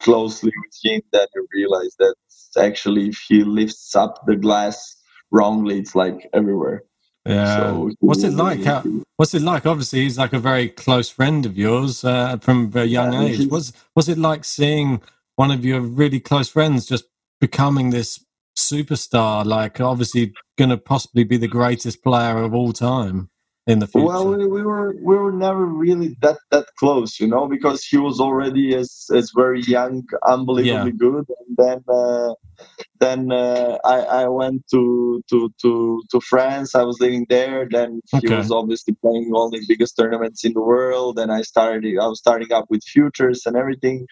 [0.00, 2.14] closely with him, then you realize that
[2.58, 4.96] actually if he lifts up the glass
[5.30, 6.82] wrongly, it's like everywhere.
[7.26, 7.56] Yeah.
[7.56, 8.64] So what's it like?
[8.64, 8.84] How,
[9.16, 9.66] what's it like?
[9.66, 13.48] Obviously, he's like a very close friend of yours uh, from a young age.
[13.48, 15.00] What's what's it like seeing
[15.36, 17.04] one of your really close friends just
[17.40, 18.24] becoming this
[18.58, 19.44] superstar?
[19.44, 23.30] Like, obviously, going to possibly be the greatest player of all time
[23.66, 24.06] in the future?
[24.06, 27.96] Well, we, we, were we were never really that that close, you know, because he
[27.96, 30.98] was already as as very young, unbelievably yeah.
[30.98, 32.34] good, and then uh,
[33.00, 36.74] then uh, I I went to to to to France.
[36.74, 37.66] I was living there.
[37.70, 38.36] Then he okay.
[38.36, 42.18] was obviously playing all the biggest tournaments in the world, and I started I was
[42.18, 44.06] starting up with futures and everything.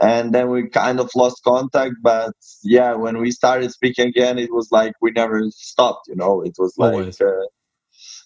[0.00, 4.52] And then we kind of lost contact, but yeah, when we started speaking again, it
[4.52, 6.06] was like we never stopped.
[6.06, 7.46] You know, it was like uh,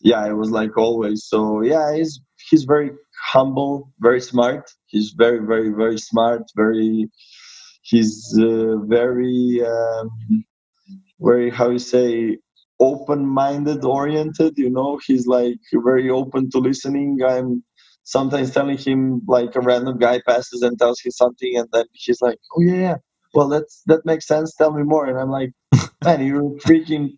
[0.02, 1.24] yeah, it was like always.
[1.26, 2.20] So yeah, he's
[2.50, 2.90] he's very
[3.32, 4.70] humble, very smart.
[4.86, 6.42] He's very very very smart.
[6.56, 7.10] Very
[7.82, 10.10] he's uh, very um,
[11.20, 12.38] very how you say
[12.80, 17.62] open-minded oriented you know he's like very open to listening i'm
[18.02, 22.20] sometimes telling him like a random guy passes and tells him something and then he's
[22.20, 22.96] like oh yeah, yeah.
[23.32, 25.52] well that's that makes sense tell me more and i'm like
[26.04, 27.10] man you're freaking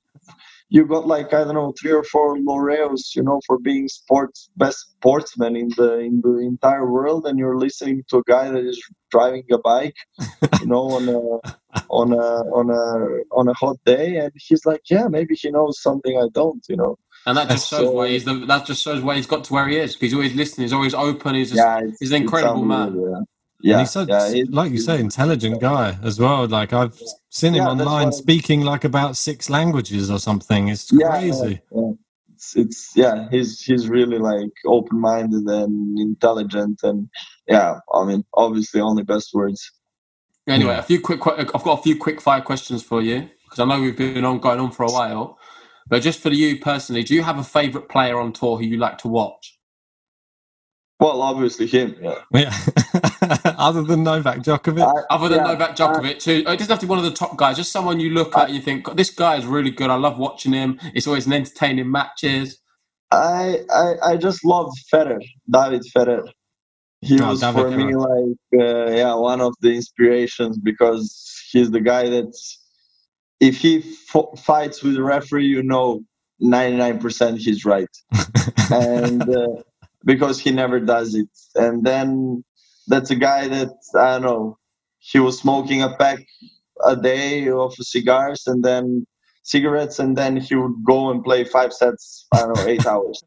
[0.69, 4.51] you got like I don't know three or four laureates, you know, for being sports
[4.57, 8.65] best sportsman in the in the entire world, and you're listening to a guy that
[8.65, 9.97] is driving a bike,
[10.61, 11.21] you know, on a
[11.91, 15.81] on a on a on a hot day, and he's like, yeah, maybe he knows
[15.81, 16.99] something I don't, you know.
[17.27, 19.53] And that just shows so, why he's the, that just shows why he's got to
[19.53, 19.97] where he is.
[19.97, 20.65] He's always listening.
[20.65, 21.35] He's always open.
[21.35, 23.01] He's just, yeah, he's an incredible man.
[23.01, 23.21] Yeah.
[23.61, 26.47] Yeah, he's such, yeah, like you say, intelligent guy as well.
[26.47, 27.01] Like I've
[27.31, 30.69] seen him yeah, online speaking like about six languages or something.
[30.69, 31.61] It's crazy.
[31.73, 31.93] Yeah,
[32.35, 37.09] it's, it's yeah, he's he's really like open minded and intelligent, and
[37.49, 39.73] yeah, I mean, obviously, only best words.
[40.47, 41.27] Anyway, a few quick.
[41.27, 44.39] I've got a few quick fire questions for you because I know we've been on
[44.39, 45.39] going on for a while.
[45.89, 48.77] But just for you personally, do you have a favorite player on tour who you
[48.77, 49.59] like to watch?
[50.99, 52.21] Well, obviously him, yeah.
[52.35, 53.11] Yeah.
[53.57, 54.83] Other than Novak Djokovic?
[54.83, 57.11] I, Other than yeah, Novak Djokovic, who it doesn't have to be one of the
[57.11, 59.71] top guys, just someone you look I, at and you think, this guy is really
[59.71, 59.91] good.
[59.91, 60.79] I love watching him.
[60.95, 62.61] It's always an entertaining matches.
[63.11, 66.25] I I, I just love Ferrer, David Ferrer.
[67.01, 71.71] He oh, was David for me like uh, yeah one of the inspirations because he's
[71.71, 72.37] the guy that
[73.39, 76.01] if he f- fights with the referee, you know,
[76.41, 77.89] ninety nine percent he's right,
[78.71, 79.23] and.
[79.29, 79.63] Uh,
[80.07, 81.29] because he never does it.
[81.57, 82.43] And then
[82.87, 84.59] that's a guy that I don't know.
[84.99, 86.21] He was smoking a pack
[86.85, 89.07] a day of cigars and then
[89.43, 92.27] cigarettes, and then he would go and play five sets.
[92.33, 93.23] I don't know, eight hours,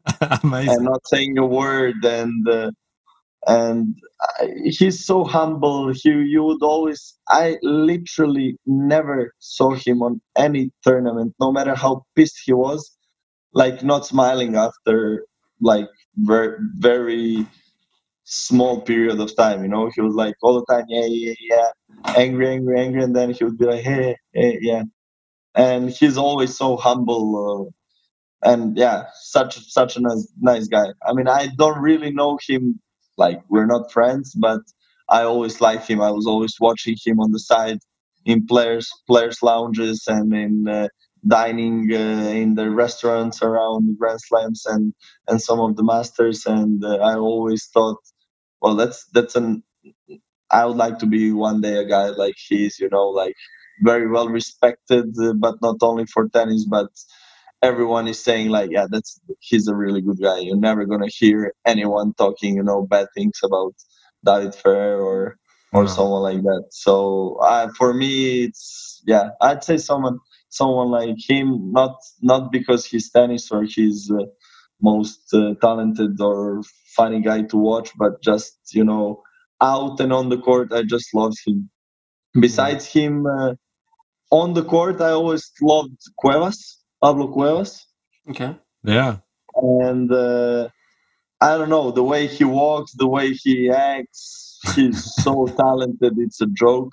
[0.66, 2.04] and not saying a word.
[2.04, 2.70] And uh,
[3.46, 3.94] and
[4.38, 5.92] I, he's so humble.
[5.92, 7.16] He you would always.
[7.28, 12.96] I literally never saw him on any tournament, no matter how pissed he was,
[13.54, 15.24] like not smiling after
[15.60, 17.46] like very very
[18.30, 19.62] small period of time.
[19.64, 21.70] You know, he was like all the time, yeah, yeah, yeah,
[22.16, 24.84] angry, angry, angry, and then he would be like, hey, hey, yeah.
[25.56, 27.72] And he's always so humble,
[28.44, 30.86] uh, and yeah, such such a nice nice guy.
[31.06, 32.80] I mean, I don't really know him,
[33.18, 34.60] like we're not friends, but
[35.08, 36.00] I always like him.
[36.00, 37.80] I was always watching him on the side
[38.26, 40.88] in players players lounges and in uh,
[41.26, 44.94] dining uh, in the restaurants around Grand Slams and
[45.28, 47.98] and some of the Masters, and uh, I always thought,
[48.62, 49.62] well, that's that's an
[50.52, 53.36] I would like to be one day a guy like he's, you know, like
[53.82, 56.88] very well respected, uh, but not only for tennis, but
[57.62, 60.40] everyone is saying like, yeah, that's he's a really good guy.
[60.40, 63.74] You're never gonna hear anyone talking, you know, bad things about
[64.26, 65.38] David Ferrer or
[65.74, 66.66] or someone like that.
[66.72, 72.86] So uh, for me, it's yeah, I'd say someone someone like him, not not because
[72.86, 74.24] he's tennis or he's uh,
[74.82, 76.62] most uh, talented or
[76.96, 79.22] funny guy to watch, but just you know
[79.60, 81.70] out and on the court, I just loved him.
[82.38, 83.54] Besides him, uh,
[84.30, 87.86] on the court, I always loved Cuevas, Pablo Cuevas.
[88.28, 88.56] Okay.
[88.84, 89.16] Yeah.
[89.54, 90.68] And uh,
[91.40, 96.14] I don't know the way he walks, the way he acts he's so talented.
[96.18, 96.92] It's a joke.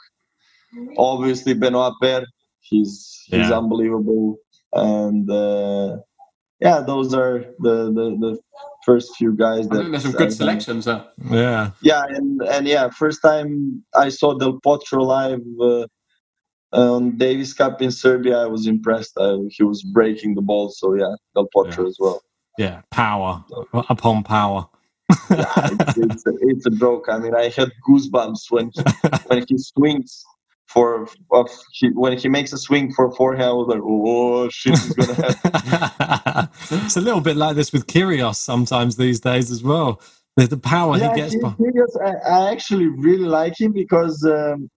[0.97, 2.25] Obviously, Benoit Paire,
[2.59, 3.57] he's he's yeah.
[3.57, 4.37] unbelievable,
[4.73, 5.97] and uh,
[6.59, 8.39] yeah, those are the, the the
[8.85, 9.67] first few guys.
[9.67, 10.85] That I think there's some good selections.
[10.85, 11.05] Huh?
[11.29, 15.41] Yeah, yeah, and and yeah, first time I saw Del Potro live.
[15.61, 15.87] Uh,
[16.73, 19.13] on Davis Cup in Serbia, I was impressed.
[19.17, 21.87] I, he was breaking the ball, so yeah, Del Potro yeah.
[21.87, 22.21] as well.
[22.57, 23.43] Yeah, power
[23.73, 24.67] upon power.
[25.29, 27.05] yeah, it's, it's, a, it's, a, joke.
[27.07, 28.81] I mean, I had goosebumps when he,
[29.27, 30.25] when he swings
[30.67, 33.49] for of he, when he makes a swing for forehand.
[33.49, 36.49] I was like, oh shit, is gonna happen.
[36.85, 40.01] it's a little bit like this with Kyrgios sometimes these days as well.
[40.35, 41.35] The, the power yeah, he gets.
[41.35, 44.69] Kyrgios, I, I, actually really like him because um,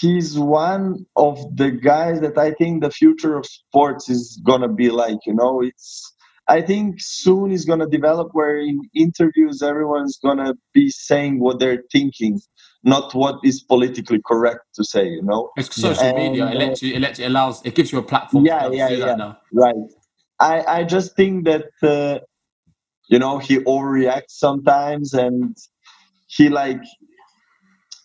[0.00, 4.90] he's one of the guys that I think the future of sports is gonna be
[4.90, 5.18] like.
[5.26, 6.13] You know, it's
[6.48, 11.82] I think soon is gonna develop where in interviews everyone's gonna be saying what they're
[11.90, 12.40] thinking,
[12.82, 15.08] not what is politically correct to say.
[15.08, 16.46] You know, it's social and, media.
[16.48, 18.44] It lets you, it lets you, allows, it gives you a platform.
[18.44, 19.34] Yeah, yeah, yeah.
[19.52, 19.74] Right.
[20.38, 22.20] I I just think that uh,
[23.08, 25.56] you know he overreacts sometimes, and
[26.26, 26.82] he like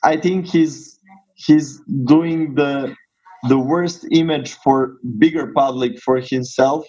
[0.02, 0.98] I think he's
[1.36, 2.96] he's doing the
[3.50, 6.86] the worst image for bigger public for himself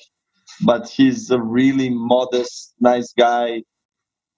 [0.62, 3.62] but he's a really modest nice guy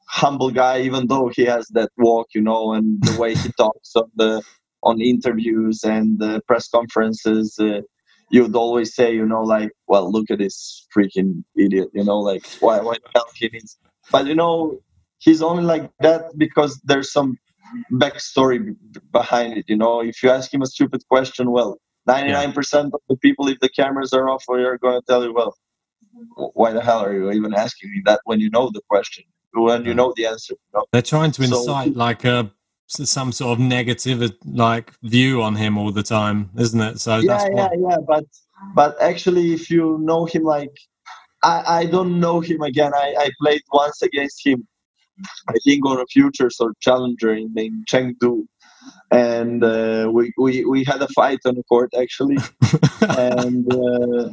[0.08, 3.94] humble guy even though he has that walk you know and the way he talks
[3.96, 4.42] on the
[4.82, 7.80] on interviews and the press conferences uh,
[8.30, 12.44] you'd always say you know like well look at this freaking idiot you know like
[12.60, 13.78] why why the hell he needs
[14.12, 14.78] but you know
[15.18, 17.38] he's only like that because there's some
[17.92, 18.76] backstory
[19.12, 19.64] behind it.
[19.68, 23.60] You know, if you ask him a stupid question, well, 99% of the people, if
[23.60, 25.54] the cameras are off, are going to tell you, well,
[26.54, 29.84] why the hell are you even asking me that when you know the question, when
[29.84, 30.54] you know the answer?
[30.54, 30.84] You know?
[30.92, 32.50] They're trying to incite so, like a
[32.86, 37.00] some sort of negative like view on him all the time, isn't it?
[37.00, 37.96] So yeah, yeah, yeah.
[38.06, 38.24] But
[38.74, 40.76] but actually, if you know him, like
[41.42, 42.92] I I don't know him again.
[42.94, 44.66] I I played once against him
[45.48, 48.46] I think on a futures or challenger in, in Chengdu.
[49.10, 52.38] And uh, we, we, we had a fight on the court actually.
[53.00, 54.30] and uh,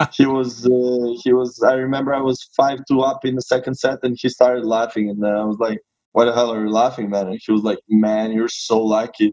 [0.12, 3.74] he was uh, he was I remember I was five two up in the second
[3.74, 5.80] set and he started laughing and I was like,
[6.12, 7.28] Why the hell are you laughing, man?
[7.28, 9.32] And he was like, Man, you're so lucky.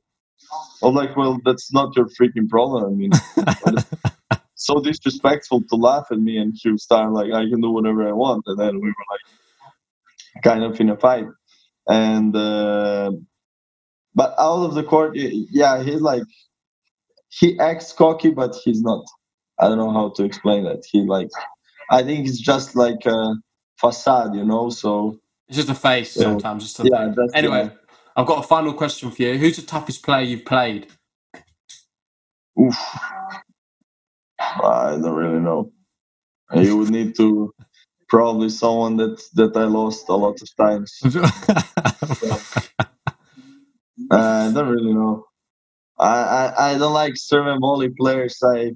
[0.84, 2.86] i'm like, Well, that's not your freaking problem.
[2.86, 3.12] I mean
[4.56, 8.12] so disrespectful to laugh at me and he started like I can do whatever I
[8.12, 11.26] want and then we were like kind of in a fight.
[11.88, 13.12] And uh,
[14.14, 16.24] but out of the court, yeah, he's like
[17.30, 19.04] he acts cocky, but he's not.
[19.62, 20.84] I don't know how to explain that.
[20.90, 21.30] He like,
[21.90, 23.36] I think it's just like a
[23.80, 24.70] facade, you know.
[24.70, 26.24] So it's just a face yeah.
[26.24, 26.64] sometimes.
[26.64, 27.14] Just a yeah.
[27.34, 27.70] Anyway, yeah.
[28.16, 29.38] I've got a final question for you.
[29.38, 30.88] Who's the toughest player you've played?
[32.60, 32.78] Oof.
[34.40, 35.72] I don't really know.
[36.54, 37.54] You would need to
[38.10, 41.00] probably someone that that I lost a lot of times.
[44.10, 45.24] Uh, I don't really know.
[45.98, 48.38] I, I, I don't like serve and volley players.
[48.44, 48.72] I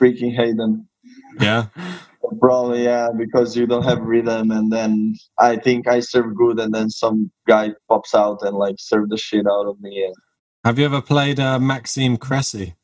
[0.00, 0.88] freaking hate them.
[1.40, 1.66] Yeah.
[2.40, 6.74] Probably yeah, because you don't have rhythm, and then I think I serve good, and
[6.74, 10.04] then some guy pops out and like serve the shit out of me.
[10.04, 10.14] And...
[10.64, 12.74] Have you ever played uh, Maxime Cressy?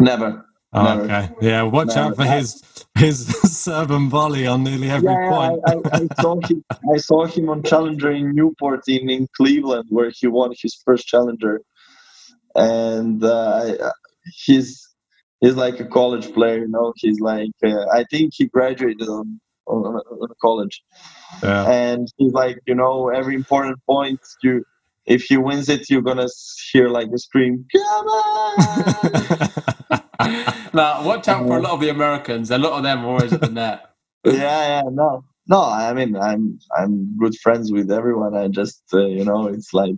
[0.00, 0.44] Never.
[0.72, 1.30] Oh, okay.
[1.40, 1.62] Yeah.
[1.62, 2.00] Watch Never.
[2.00, 2.62] out for his
[2.96, 5.60] his serve and volley on nearly every yeah, point.
[5.66, 6.64] I, I, I, saw him.
[6.92, 11.06] I saw him on Challenger in Newport in, in Cleveland, where he won his first
[11.06, 11.62] Challenger,
[12.54, 13.92] and uh,
[14.44, 14.87] he's
[15.40, 16.58] he's like a college player.
[16.58, 20.82] You know, he's like uh, I think he graduated on on, on college,
[21.42, 21.68] yeah.
[21.70, 24.64] and he's like you know every important point you
[25.08, 26.28] if he wins it, you're gonna
[26.70, 28.56] hear like a scream, "Come on!"
[30.74, 32.50] now, watch out for a lot of the Americans.
[32.50, 33.86] A lot of them are always at the net.
[34.24, 35.62] yeah, yeah, no, no.
[35.62, 38.36] I mean, I'm I'm good friends with everyone.
[38.36, 39.96] I just, uh, you know, it's like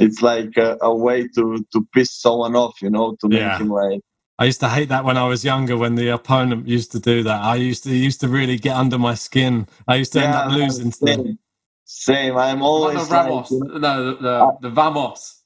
[0.00, 3.58] it's like a, a, way to to piss someone off, you know, to make yeah.
[3.58, 4.00] him like.
[4.38, 5.76] I used to hate that when I was younger.
[5.76, 8.98] When the opponent used to do that, I used to used to really get under
[8.98, 9.66] my skin.
[9.88, 11.38] I used to yeah, end up losing same,
[11.84, 12.36] same.
[12.36, 15.42] I'm always the Ramos, like, no, the, the, the Vamos.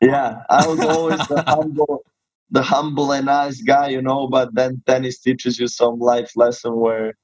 [0.00, 2.04] Yeah, I was always the humble
[2.50, 6.76] the humble and nice guy, you know, but then tennis teaches you some life lesson
[6.76, 7.14] where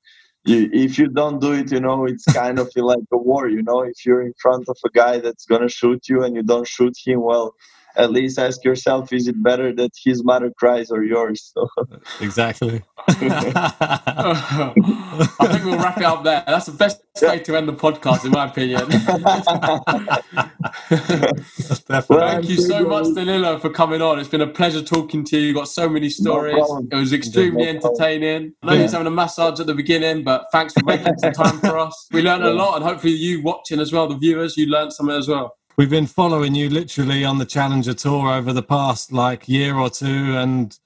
[0.45, 3.63] you, if you don't do it, you know, it's kind of like a war, you
[3.63, 6.43] know, if you're in front of a guy that's going to shoot you and you
[6.43, 7.55] don't shoot him, well,
[7.97, 11.53] at least ask yourself is it better that his mother cries or yours?
[11.55, 11.69] So.
[12.21, 12.83] exactly.
[13.09, 14.73] I
[15.51, 16.45] think we'll wrap it up there.
[16.47, 18.87] That's the best way to end the podcast in my opinion.
[21.89, 24.19] Well, thank you so much danilo for coming on.
[24.19, 25.49] It's been a pleasure talking to you.
[25.49, 26.57] You got so many stories.
[26.57, 28.53] no it was extremely no entertaining.
[28.63, 28.83] I know yeah.
[28.83, 32.09] he's having a massage at the beginning but thanks for making some time for us.
[32.13, 35.17] We learned a lot and hopefully you watching as well the viewers you learned something
[35.17, 39.49] as well we've been following you literally on the Challenger Tour over the past like
[39.49, 40.79] year or two, and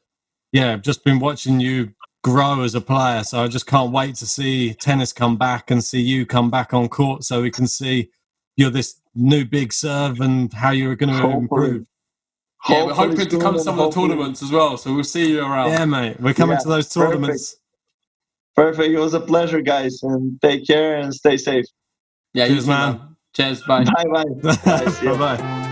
[0.53, 1.93] yeah, just been watching you
[2.23, 3.25] grow as a player.
[3.25, 6.73] So I just can't wait to see tennis come back and see you come back
[6.73, 8.11] on court, so we can see
[8.55, 11.41] you're this new big serve and how you're going to Hopefully.
[11.41, 11.87] improve.
[12.69, 15.29] Yeah, we're hoping to come to some of the tournaments as well, so we'll see
[15.29, 15.71] you around.
[15.71, 17.57] Yeah, mate, we're coming yeah, to those tournaments.
[18.55, 18.77] Perfect.
[18.77, 18.95] perfect.
[18.95, 21.65] It was a pleasure, guys, and take care and stay safe.
[22.33, 22.93] Yeah, Cheers, man.
[22.99, 23.14] man.
[23.35, 23.63] Cheers.
[23.63, 23.85] Bye.
[23.85, 24.05] Bye.
[24.07, 24.25] Bye.
[24.65, 25.19] bye.
[25.19, 25.71] bye.